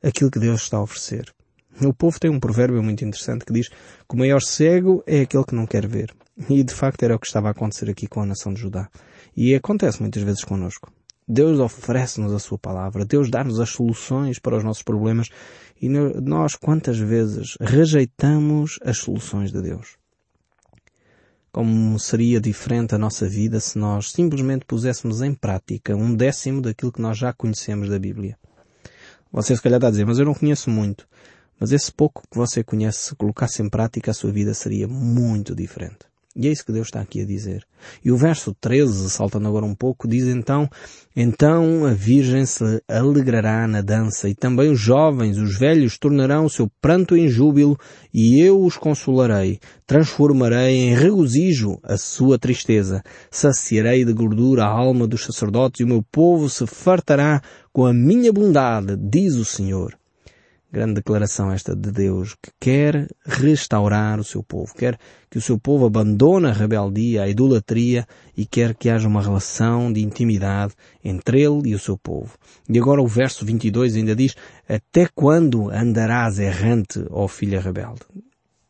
aquilo 0.00 0.30
que 0.30 0.38
Deus 0.38 0.62
está 0.62 0.76
a 0.76 0.82
oferecer. 0.82 1.34
O 1.82 1.92
povo 1.92 2.20
tem 2.20 2.30
um 2.30 2.38
provérbio 2.38 2.80
muito 2.80 3.04
interessante 3.04 3.44
que 3.44 3.52
diz 3.52 3.68
que 3.68 4.14
o 4.14 4.16
maior 4.16 4.40
cego 4.40 5.02
é 5.04 5.22
aquele 5.22 5.44
que 5.44 5.54
não 5.54 5.66
quer 5.66 5.88
ver. 5.88 6.14
E 6.48 6.62
de 6.62 6.72
facto 6.72 7.02
era 7.02 7.16
o 7.16 7.18
que 7.18 7.26
estava 7.26 7.48
a 7.48 7.50
acontecer 7.50 7.90
aqui 7.90 8.06
com 8.06 8.20
a 8.20 8.26
nação 8.26 8.54
de 8.54 8.60
Judá. 8.60 8.88
E 9.36 9.52
acontece 9.54 10.00
muitas 10.00 10.22
vezes 10.22 10.44
connosco. 10.44 10.92
Deus 11.26 11.58
oferece-nos 11.58 12.32
a 12.34 12.38
sua 12.38 12.58
palavra, 12.58 13.04
Deus 13.04 13.30
dá-nos 13.30 13.58
as 13.58 13.70
soluções 13.70 14.38
para 14.38 14.56
os 14.58 14.64
nossos 14.64 14.82
problemas 14.82 15.30
e 15.80 15.88
nós 15.88 16.54
quantas 16.54 16.98
vezes 16.98 17.56
rejeitamos 17.60 18.78
as 18.84 18.98
soluções 18.98 19.50
de 19.50 19.62
Deus. 19.62 19.96
Como 21.50 21.98
seria 21.98 22.40
diferente 22.40 22.94
a 22.94 22.98
nossa 22.98 23.26
vida 23.26 23.58
se 23.58 23.78
nós 23.78 24.10
simplesmente 24.10 24.66
puséssemos 24.66 25.22
em 25.22 25.32
prática 25.32 25.96
um 25.96 26.14
décimo 26.14 26.60
daquilo 26.60 26.92
que 26.92 27.00
nós 27.00 27.16
já 27.16 27.32
conhecemos 27.32 27.88
da 27.88 27.98
Bíblia. 27.98 28.36
Você 29.32 29.56
se 29.56 29.62
calhar 29.62 29.78
está 29.78 29.88
a 29.88 29.90
dizer, 29.90 30.04
mas 30.04 30.18
eu 30.18 30.26
não 30.26 30.34
conheço 30.34 30.68
muito. 30.68 31.08
Mas 31.58 31.72
esse 31.72 31.90
pouco 31.90 32.22
que 32.30 32.36
você 32.36 32.62
conhece, 32.62 32.98
se 32.98 33.14
colocasse 33.14 33.62
em 33.62 33.70
prática, 33.70 34.10
a 34.10 34.14
sua 34.14 34.30
vida 34.30 34.52
seria 34.52 34.86
muito 34.86 35.54
diferente. 35.54 36.13
E 36.36 36.48
é 36.48 36.50
isso 36.50 36.64
que 36.64 36.72
Deus 36.72 36.88
está 36.88 37.00
aqui 37.00 37.20
a 37.20 37.24
dizer. 37.24 37.64
E 38.04 38.10
o 38.10 38.16
verso 38.16 38.52
13, 38.60 39.08
saltando 39.08 39.46
agora 39.46 39.64
um 39.64 39.74
pouco, 39.74 40.08
diz 40.08 40.24
então, 40.24 40.68
então 41.14 41.86
a 41.86 41.92
Virgem 41.92 42.44
se 42.44 42.82
alegrará 42.88 43.68
na 43.68 43.80
dança 43.80 44.28
e 44.28 44.34
também 44.34 44.72
os 44.72 44.80
jovens, 44.80 45.38
os 45.38 45.56
velhos, 45.56 45.96
tornarão 45.96 46.46
o 46.46 46.50
seu 46.50 46.68
pranto 46.80 47.16
em 47.16 47.28
júbilo 47.28 47.78
e 48.12 48.40
eu 48.44 48.60
os 48.60 48.76
consolarei. 48.76 49.60
Transformarei 49.86 50.74
em 50.74 50.94
regozijo 50.94 51.78
a 51.84 51.96
sua 51.96 52.36
tristeza. 52.36 53.00
Saciarei 53.30 54.04
de 54.04 54.12
gordura 54.12 54.64
a 54.64 54.68
alma 54.68 55.06
dos 55.06 55.24
sacerdotes 55.24 55.80
e 55.80 55.84
o 55.84 55.88
meu 55.88 56.02
povo 56.02 56.50
se 56.50 56.66
fartará 56.66 57.40
com 57.72 57.86
a 57.86 57.94
minha 57.94 58.32
bondade, 58.32 58.96
diz 58.96 59.34
o 59.34 59.44
Senhor. 59.44 59.96
Grande 60.74 60.94
declaração 60.94 61.52
esta 61.52 61.72
de 61.76 61.92
Deus 61.92 62.34
que 62.34 62.50
quer 62.58 63.06
restaurar 63.24 64.18
o 64.18 64.24
seu 64.24 64.42
povo, 64.42 64.74
quer 64.74 64.98
que 65.30 65.38
o 65.38 65.40
seu 65.40 65.56
povo 65.56 65.86
abandone 65.86 66.48
a 66.48 66.52
rebeldia, 66.52 67.22
a 67.22 67.28
idolatria 67.28 68.04
e 68.36 68.44
quer 68.44 68.74
que 68.74 68.90
haja 68.90 69.06
uma 69.06 69.22
relação 69.22 69.92
de 69.92 70.02
intimidade 70.02 70.74
entre 71.04 71.42
ele 71.42 71.68
e 71.68 71.74
o 71.76 71.78
seu 71.78 71.96
povo. 71.96 72.36
E 72.68 72.76
agora 72.76 73.00
o 73.00 73.06
verso 73.06 73.46
22 73.46 73.94
ainda 73.94 74.16
diz, 74.16 74.34
até 74.68 75.06
quando 75.14 75.70
andarás 75.70 76.40
errante, 76.40 77.06
ó 77.08 77.28
filha 77.28 77.60
rebelde? 77.60 78.00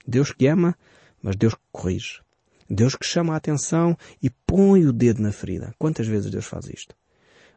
Deus 0.07 0.31
que 0.31 0.47
ama, 0.47 0.77
mas 1.23 1.37
Deus 1.37 1.55
que 1.55 1.63
corrige. 1.73 2.21
Deus 2.69 2.95
que 2.95 3.07
chama 3.07 3.33
a 3.33 3.39
atenção 3.39 3.97
e 4.23 4.29
põe 4.47 4.85
o 4.85 4.93
dedo 4.93 5.23
na 5.23 5.33
ferida. 5.33 5.75
Quantas 5.79 6.07
vezes 6.07 6.31
Deus 6.31 6.45
faz 6.45 6.67
isto? 6.67 6.95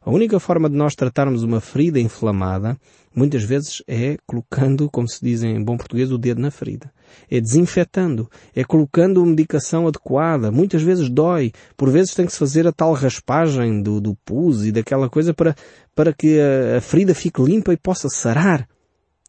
A 0.02 0.10
única 0.10 0.40
forma 0.40 0.70
de 0.70 0.76
nós 0.76 0.96
tratarmos 0.96 1.44
uma 1.44 1.60
ferida 1.60 2.00
inflamada, 2.00 2.78
muitas 3.14 3.44
vezes, 3.44 3.82
é 3.88 4.18
colocando, 4.26 4.90
como 4.90 5.08
se 5.10 5.20
diz 5.22 5.44
em 5.44 5.62
bom 5.62 5.76
português, 5.76 6.12
o 6.12 6.18
dedo 6.18 6.42
na 6.42 6.50
ferida. 6.52 6.92
É 7.30 7.42
desinfetando. 7.42 8.30
É 8.56 8.64
colocando 8.64 9.18
uma 9.18 9.28
medicação 9.28 9.88
adequada. 9.88 10.52
Muitas 10.52 10.82
vezes 10.82 11.10
dói. 11.10 11.52
Por 11.76 11.90
vezes 11.90 12.14
tem 12.14 12.26
que 12.26 12.32
se 12.32 12.40
fazer 12.40 12.66
a 12.68 12.72
tal 12.72 12.94
raspagem 12.94 13.82
do, 13.82 14.00
do 14.00 14.16
pus 14.24 14.66
e 14.66 14.72
daquela 14.72 15.10
coisa 15.10 15.34
para, 15.34 15.56
para 15.94 16.14
que 16.14 16.40
a, 16.40 16.78
a 16.78 16.82
ferida 16.82 17.14
fique 17.14 17.42
limpa 17.42 17.74
e 17.74 17.78
possa 17.78 18.08
sarar. 18.08 18.68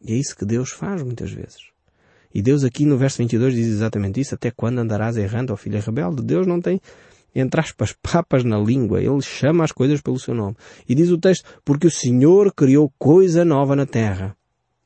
E 0.01 0.13
é 0.13 0.15
isso 0.15 0.35
que 0.35 0.45
Deus 0.45 0.69
faz 0.69 1.03
muitas 1.03 1.31
vezes. 1.31 1.69
E 2.33 2.41
Deus 2.41 2.63
aqui 2.63 2.85
no 2.85 2.97
verso 2.97 3.17
22 3.17 3.53
diz 3.53 3.67
exatamente 3.67 4.19
isso. 4.19 4.35
Até 4.35 4.51
quando 4.51 4.79
andarás 4.79 5.17
errando, 5.17 5.51
ó 5.51 5.57
filha 5.57 5.81
rebelde? 5.81 6.21
Deus 6.21 6.45
não 6.45 6.61
tem 6.61 6.79
entre 7.33 7.61
aspas, 7.61 7.93
papas 8.01 8.43
na 8.43 8.57
língua. 8.57 9.01
Ele 9.01 9.21
chama 9.21 9.63
as 9.63 9.71
coisas 9.71 10.01
pelo 10.01 10.19
seu 10.19 10.33
nome. 10.33 10.55
E 10.87 10.95
diz 10.95 11.09
o 11.09 11.17
texto, 11.17 11.45
porque 11.63 11.87
o 11.87 11.91
Senhor 11.91 12.53
criou 12.53 12.91
coisa 12.97 13.45
nova 13.45 13.75
na 13.75 13.85
terra. 13.85 14.35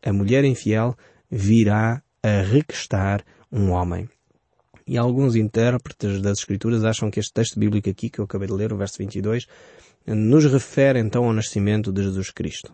A 0.06 0.12
mulher 0.12 0.44
infiel 0.44 0.96
virá 1.30 2.02
a 2.22 2.42
requestar 2.42 3.24
um 3.52 3.72
homem. 3.72 4.10
E 4.86 4.98
alguns 4.98 5.36
intérpretes 5.36 6.22
das 6.22 6.40
Escrituras 6.40 6.84
acham 6.84 7.10
que 7.10 7.20
este 7.20 7.34
texto 7.34 7.60
bíblico 7.60 7.90
aqui, 7.90 8.10
que 8.10 8.20
eu 8.20 8.26
acabei 8.26 8.48
de 8.48 8.54
ler, 8.54 8.74
o 8.74 8.78
verso 8.78 8.98
22, 8.98 9.46
nos 10.06 10.46
refere 10.46 11.00
então 11.00 11.24
ao 11.24 11.34
nascimento 11.34 11.92
de 11.92 12.04
Jesus 12.04 12.30
Cristo. 12.32 12.74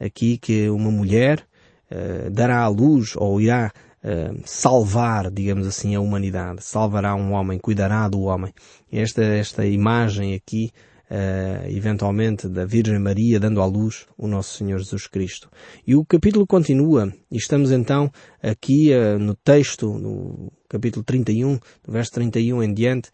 Aqui 0.00 0.38
que 0.38 0.70
uma 0.70 0.90
mulher 0.90 1.46
uh, 1.90 2.30
dará 2.30 2.62
à 2.62 2.68
luz 2.68 3.14
ou 3.16 3.40
irá 3.40 3.70
uh, 4.02 4.40
salvar, 4.44 5.30
digamos 5.30 5.66
assim, 5.66 5.94
a 5.94 6.00
humanidade. 6.00 6.62
Salvará 6.62 7.14
um 7.14 7.32
homem, 7.32 7.58
cuidará 7.58 8.08
do 8.08 8.22
homem. 8.22 8.52
Esta, 8.90 9.22
esta 9.22 9.66
imagem 9.66 10.34
aqui, 10.34 10.70
uh, 11.10 11.68
eventualmente, 11.68 12.48
da 12.48 12.64
Virgem 12.64 12.98
Maria 12.98 13.40
dando 13.40 13.60
à 13.60 13.66
luz 13.66 14.06
o 14.16 14.26
nosso 14.26 14.58
Senhor 14.58 14.78
Jesus 14.78 15.06
Cristo. 15.06 15.48
E 15.86 15.94
o 15.94 16.04
capítulo 16.04 16.46
continua, 16.46 17.12
e 17.30 17.36
estamos 17.36 17.70
então 17.70 18.10
aqui 18.42 18.90
uh, 18.92 19.18
no 19.18 19.34
texto, 19.34 19.86
no 19.86 20.52
capítulo 20.68 21.04
31, 21.04 21.58
do 21.84 21.92
verso 21.92 22.12
31 22.12 22.62
em 22.62 22.72
diante, 22.72 23.10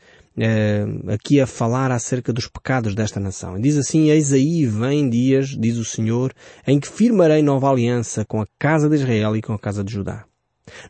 aqui 1.13 1.41
a 1.41 1.49
falar 1.49 1.91
acerca 1.91 2.33
dos 2.33 2.47
pecados 2.47 2.95
desta 2.95 3.19
nação. 3.19 3.61
Diz 3.61 3.77
assim, 3.77 4.09
eis 4.11 4.33
aí 4.33 4.65
vem 4.65 5.11
dias, 5.11 5.49
diz 5.49 5.77
o 5.79 5.85
Senhor, 5.85 6.33
em 6.65 6.79
que 6.79 6.87
firmarei 6.87 7.43
nova 7.43 7.69
aliança 7.69 8.25
com 8.25 8.41
a 8.41 8.47
casa 8.57 8.89
de 8.89 8.95
Israel 8.95 9.37
e 9.37 9.43
com 9.43 9.53
a 9.53 9.59
casa 9.59 9.83
de 9.83 9.93
Judá. 9.93 10.28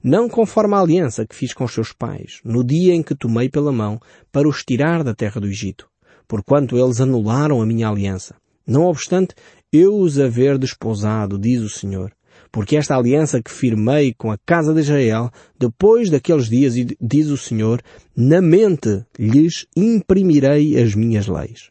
Não 0.03 0.29
conforme 0.29 0.75
a 0.75 0.81
aliança 0.81 1.27
que 1.27 1.35
fiz 1.35 1.53
com 1.53 1.65
os 1.65 1.73
seus 1.73 1.93
pais, 1.93 2.41
no 2.45 2.65
dia 2.65 2.95
em 2.95 3.03
que 3.03 3.15
tomei 3.15 3.49
pela 3.49 3.73
mão 3.73 4.01
para 4.33 4.49
os 4.49 4.65
tirar 4.65 5.03
da 5.03 5.15
terra 5.15 5.41
do 5.41 5.47
Egito, 5.47 5.89
porquanto 6.27 6.79
eles 6.79 7.01
anularam 7.01 7.61
a 7.61 7.67
minha 7.67 7.89
aliança. 7.89 8.37
Não 8.67 8.85
obstante, 8.85 9.35
eu 9.73 9.97
os 9.97 10.19
haver 10.19 10.59
desposado, 10.59 11.39
diz 11.39 11.63
o 11.63 11.69
Senhor, 11.69 12.13
porque 12.51 12.77
esta 12.77 12.97
aliança 12.97 13.43
que 13.43 13.51
firmei 13.51 14.15
com 14.15 14.31
a 14.31 14.39
casa 14.39 14.73
de 14.73 14.81
Israel, 14.81 15.31
depois 15.59 16.11
daqueles 16.11 16.49
dias, 16.49 16.75
diz 17.01 17.29
o 17.29 17.37
Senhor, 17.37 17.83
na 18.17 18.41
mente 18.41 19.05
lhes 19.19 19.67
imprimirei 19.77 20.81
as 20.81 20.95
minhas 20.95 21.27
leis. 21.27 21.71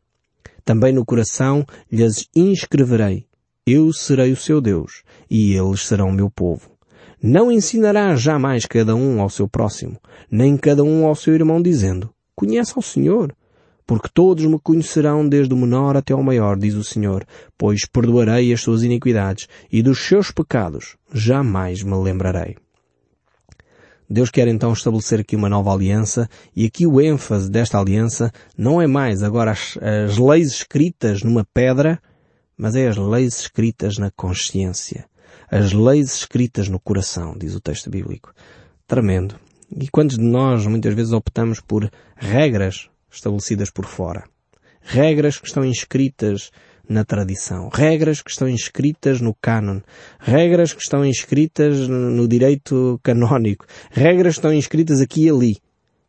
Também 0.63 0.93
no 0.93 1.06
coração 1.06 1.65
lhes 1.91 2.28
inscreverei. 2.36 3.26
Eu 3.65 3.91
serei 3.91 4.32
o 4.32 4.36
seu 4.36 4.62
Deus, 4.62 5.04
e 5.30 5.54
eles 5.54 5.82
serão 5.82 6.12
meu 6.12 6.30
povo. 6.30 6.77
Não 7.21 7.51
ensinará 7.51 8.15
jamais 8.15 8.65
cada 8.65 8.95
um 8.95 9.21
ao 9.21 9.30
seu 9.30 9.47
próximo, 9.47 9.97
nem 10.30 10.56
cada 10.56 10.84
um 10.84 11.06
ao 11.08 11.15
seu 11.15 11.34
irmão, 11.34 11.62
dizendo, 11.62 12.10
Conhece 12.36 12.73
ao 12.75 12.82
Senhor, 12.84 13.36
porque 13.88 14.10
todos 14.13 14.45
me 14.45 14.60
conhecerão 14.60 15.27
desde 15.27 15.53
o 15.53 15.58
menor 15.58 15.97
até 15.97 16.13
ao 16.13 16.21
maior, 16.21 16.58
diz 16.58 16.75
o 16.75 16.84
Senhor, 16.84 17.25
pois 17.58 17.86
perdoarei 17.86 18.53
as 18.53 18.62
suas 18.62 18.84
iniquidades 18.84 19.47
e 19.71 19.82
dos 19.82 19.99
seus 20.06 20.30
pecados 20.30 20.95
jamais 21.12 21.82
me 21.82 21.95
lembrarei. 21.95 22.58
Deus 24.10 24.30
quer 24.30 24.47
então 24.47 24.71
estabelecer 24.71 25.21
aqui 25.21 25.36
uma 25.36 25.49
nova 25.49 25.73
aliança 25.73 26.30
e 26.56 26.65
aqui 26.65 26.86
o 26.86 27.01
ênfase 27.01 27.49
desta 27.49 27.80
aliança 27.80 28.32
não 28.58 28.82
é 28.82 28.88
mais 28.88 29.23
agora 29.23 29.51
as, 29.51 29.77
as 29.82 30.17
leis 30.17 30.49
escritas 30.49 31.23
numa 31.23 31.45
pedra, 31.53 31.99
mas 32.56 32.75
é 32.75 32.88
as 32.88 32.95
leis 32.95 33.39
escritas 33.39 33.97
na 33.97 34.12
consciência. 34.12 35.06
As 35.50 35.72
leis 35.72 36.14
escritas 36.14 36.68
no 36.68 36.80
coração, 36.80 37.34
diz 37.38 37.56
o 37.56 37.62
texto 37.62 37.90
bíblico. 37.90 38.34
Tremendo. 38.86 39.36
E 39.76 39.88
quantos 39.90 40.18
de 40.18 40.24
nós 40.24 40.66
muitas 40.66 40.94
vezes 40.94 41.14
optamos 41.14 41.62
por 41.62 41.90
regras 42.16 42.90
estabelecidas 43.10 43.70
por 43.70 43.86
fora. 43.86 44.24
Regras 44.82 45.38
que 45.38 45.48
estão 45.48 45.64
inscritas 45.66 46.52
na 46.88 47.04
tradição. 47.04 47.70
Regras 47.74 48.22
que 48.22 48.30
estão 48.30 48.48
inscritas 48.48 49.22
no 49.22 49.34
cânon. 49.34 49.80
Regras 50.20 50.74
que 50.74 50.82
estão 50.82 51.06
inscritas 51.06 51.88
no 51.88 52.28
direito 52.28 53.00
canónico. 53.04 53.66
Regras 53.92 54.36
que 54.36 54.40
estão 54.40 54.54
inscritas 54.54 55.02
aqui 55.02 55.26
e 55.26 55.30
ali. 55.30 55.58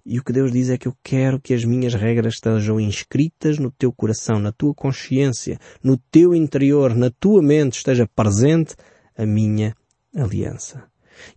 E 0.05 0.19
o 0.19 0.25
que 0.25 0.33
Deus 0.33 0.51
diz 0.51 0.71
é 0.71 0.79
que 0.79 0.89
eu 0.89 0.97
quero 1.03 1.39
que 1.39 1.53
as 1.53 1.65
minhas 1.65 1.95
regras 1.95 2.35
estejam 2.35 2.81
inscritas 2.81 3.59
no 3.59 3.71
teu 3.71 3.93
coração, 3.93 4.39
na 4.39 4.51
tua 4.51 4.75
consciência, 4.75 5.59
no 5.83 5.99
teu 6.11 6.35
interior, 6.35 6.95
na 6.95 7.11
tua 7.11 7.43
mente 7.43 7.77
esteja 7.77 8.09
presente 8.17 8.75
a 9.19 9.27
minha 9.27 9.75
aliança. 10.17 10.85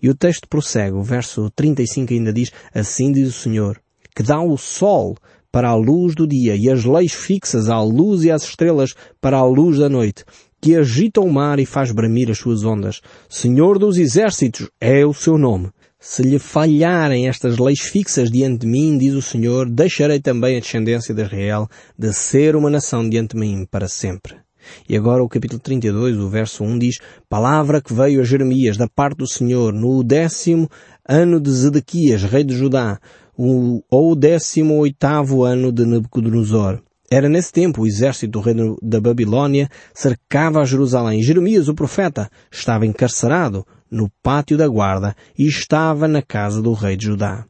E 0.02 0.10
o 0.10 0.16
texto 0.16 0.48
prossegue, 0.48 0.96
o 0.96 1.04
verso 1.04 1.50
35 1.56 2.14
ainda 2.14 2.32
diz, 2.32 2.52
assim 2.74 3.12
diz 3.12 3.28
o 3.30 3.40
Senhor, 3.40 3.82
que 4.16 4.24
dá 4.24 4.40
o 4.40 4.58
sol 4.58 5.18
para 5.52 5.70
a 5.70 5.76
luz 5.76 6.16
do 6.16 6.26
dia 6.26 6.56
e 6.56 6.70
as 6.70 6.86
leis 6.86 7.14
fixas 7.14 7.68
à 7.68 7.82
luz 7.82 8.24
e 8.24 8.32
às 8.32 8.44
estrelas 8.44 8.94
para 9.20 9.38
a 9.38 9.44
luz 9.44 9.80
da 9.80 9.90
noite, 9.90 10.24
que 10.62 10.76
agita 10.76 11.20
o 11.20 11.32
mar 11.32 11.60
e 11.60 11.66
faz 11.66 11.92
bramir 11.92 12.30
as 12.30 12.38
suas 12.38 12.64
ondas. 12.64 13.02
Senhor 13.28 13.80
dos 13.80 13.98
exércitos 13.98 14.70
é 14.80 15.06
o 15.06 15.14
seu 15.14 15.38
nome. 15.38 15.70
Se 16.00 16.24
lhe 16.24 16.40
falharem 16.40 17.28
estas 17.28 17.58
leis 17.58 17.80
fixas 17.80 18.32
diante 18.32 18.62
de 18.62 18.68
mim, 18.68 18.98
diz 18.98 19.14
o 19.14 19.22
Senhor, 19.22 19.70
deixarei 19.70 20.20
também 20.20 20.58
a 20.58 20.60
descendência 20.60 21.14
de 21.14 21.22
Israel 21.22 21.68
de 21.98 22.12
ser 22.14 22.56
uma 22.56 22.70
nação 22.72 23.08
diante 23.08 23.36
de 23.36 23.40
mim 23.40 23.68
para 23.70 23.88
sempre. 23.88 24.41
E 24.88 24.96
agora 24.96 25.24
o 25.24 25.30
capítulo 25.30 25.60
32, 25.60 26.18
o 26.18 26.30
verso 26.30 26.64
1 26.64 26.80
diz, 26.80 26.98
Palavra 27.30 27.82
que 27.82 27.94
veio 27.94 28.22
a 28.22 28.24
Jeremias 28.24 28.78
da 28.78 28.88
parte 28.88 29.18
do 29.18 29.28
Senhor 29.28 29.74
no 29.74 30.04
décimo 30.04 30.70
ano 31.08 31.40
de 31.40 31.52
Zedequias, 31.52 32.24
rei 32.24 32.44
de 32.44 32.56
Judá, 32.56 33.00
ou 33.38 34.16
décimo 34.16 34.76
oitavo 34.76 35.44
ano 35.44 35.72
de 35.72 35.86
Nabucodonosor. 35.86 36.82
Era 37.10 37.28
nesse 37.28 37.52
tempo 37.52 37.82
o 37.82 37.88
exército 37.88 38.32
do 38.32 38.40
reino 38.40 38.78
da 38.82 39.02
Babilônia 39.02 39.68
cercava 39.94 40.64
Jerusalém. 40.64 41.22
Jeremias, 41.22 41.68
o 41.68 41.76
profeta, 41.76 42.30
estava 42.50 42.86
encarcerado 42.86 43.66
no 43.92 44.10
pátio 44.24 44.58
da 44.58 44.66
guarda 44.66 45.14
e 45.38 45.46
estava 45.46 46.08
na 46.08 46.22
casa 46.22 46.62
do 46.62 46.72
rei 46.72 46.96
de 46.96 47.08
Judá. 47.08 47.46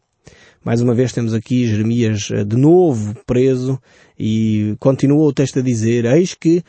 Mais 0.63 0.81
uma 0.81 0.95
vez 0.95 1.11
temos 1.11 1.33
aqui 1.33 1.67
Jeremias 1.67 2.29
eh, 2.31 2.43
de 2.43 2.55
novo 2.55 3.15
preso 3.25 3.79
e 4.17 4.75
continua 4.79 5.25
o 5.25 5.33
texto 5.33 5.59
a 5.59 5.61
dizer, 5.61 6.05
eis 6.05 6.33
que 6.33 6.63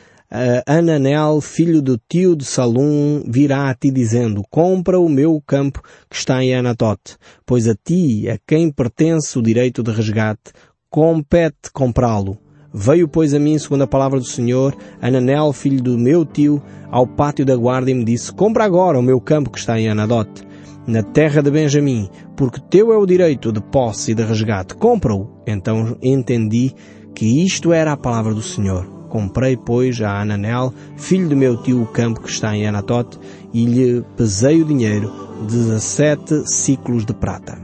Ananel, 0.65 1.39
filho 1.41 1.79
do 1.79 1.95
tio 2.09 2.35
de 2.35 2.43
Salum, 2.43 3.23
virá 3.27 3.69
a 3.69 3.75
ti 3.75 3.91
dizendo, 3.91 4.41
compra 4.49 4.99
o 4.99 5.07
meu 5.07 5.39
campo 5.45 5.79
que 6.09 6.15
está 6.15 6.43
em 6.43 6.55
Anatote, 6.55 7.17
pois 7.45 7.67
a 7.67 7.75
ti, 7.75 8.27
a 8.27 8.39
quem 8.47 8.71
pertence 8.71 9.37
o 9.37 9.43
direito 9.43 9.83
de 9.83 9.91
resgate, 9.91 10.51
compete 10.89 11.71
comprá-lo. 11.71 12.39
Veio, 12.73 13.07
pois, 13.07 13.35
a 13.35 13.39
mim, 13.39 13.59
segundo 13.59 13.83
a 13.83 13.87
palavra 13.87 14.19
do 14.19 14.25
Senhor, 14.25 14.75
Ananel, 14.99 15.53
filho 15.53 15.83
do 15.83 15.99
meu 15.99 16.25
tio, 16.25 16.59
ao 16.89 17.05
pátio 17.05 17.45
da 17.45 17.55
guarda 17.55 17.91
e 17.91 17.93
me 17.93 18.03
disse, 18.03 18.33
compra 18.33 18.63
agora 18.63 18.97
o 18.97 19.03
meu 19.03 19.21
campo 19.21 19.51
que 19.51 19.59
está 19.59 19.79
em 19.79 19.87
Anadote, 19.87 20.41
na 20.87 21.03
terra 21.03 21.43
de 21.43 21.51
Benjamim, 21.51 22.09
porque 22.35 22.59
teu 22.71 22.91
é 22.91 22.97
o 22.97 23.05
direito 23.05 23.51
de 23.51 23.61
posse 23.61 24.11
e 24.11 24.15
de 24.15 24.23
resgate. 24.23 24.73
Compra-o. 24.73 25.29
Então 25.45 25.95
entendi 26.01 26.73
que 27.13 27.45
isto 27.45 27.71
era 27.71 27.91
a 27.91 27.97
palavra 27.97 28.33
do 28.33 28.41
Senhor. 28.41 28.92
Comprei, 29.13 29.55
pois, 29.55 30.01
a 30.01 30.21
Ananel, 30.21 30.73
filho 30.97 31.29
do 31.29 31.35
meu 31.35 31.55
tio, 31.61 31.83
o 31.83 31.85
campo 31.85 32.19
que 32.19 32.31
está 32.31 32.57
em 32.57 32.65
Anatote, 32.65 33.19
e 33.53 33.63
lhe 33.63 34.03
pesei 34.17 34.59
o 34.59 34.65
dinheiro, 34.65 35.13
17 35.47 36.49
ciclos 36.49 37.05
de 37.05 37.13
prata. 37.13 37.61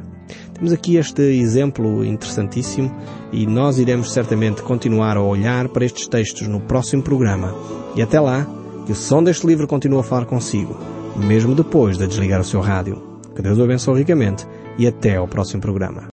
Temos 0.53 0.71
aqui 0.71 0.97
este 0.97 1.23
exemplo 1.23 2.05
interessantíssimo 2.05 2.95
e 3.31 3.47
nós 3.47 3.79
iremos 3.79 4.13
certamente 4.13 4.61
continuar 4.61 5.17
a 5.17 5.23
olhar 5.23 5.69
para 5.69 5.83
estes 5.83 6.07
textos 6.07 6.47
no 6.47 6.59
próximo 6.59 7.01
programa. 7.01 7.55
E 7.95 8.03
até 8.03 8.19
lá, 8.19 8.45
que 8.85 8.91
o 8.91 8.95
som 8.95 9.23
deste 9.23 9.47
livro 9.47 9.65
continue 9.65 10.01
a 10.01 10.03
falar 10.03 10.25
consigo, 10.27 10.77
mesmo 11.15 11.55
depois 11.55 11.97
de 11.97 12.05
desligar 12.05 12.41
o 12.41 12.45
seu 12.45 12.61
rádio. 12.61 13.01
Que 13.35 13.41
Deus 13.41 13.57
o 13.57 13.63
abençoe 13.63 13.97
ricamente 13.97 14.45
e 14.77 14.85
até 14.85 15.15
ao 15.15 15.27
próximo 15.27 15.63
programa. 15.63 16.07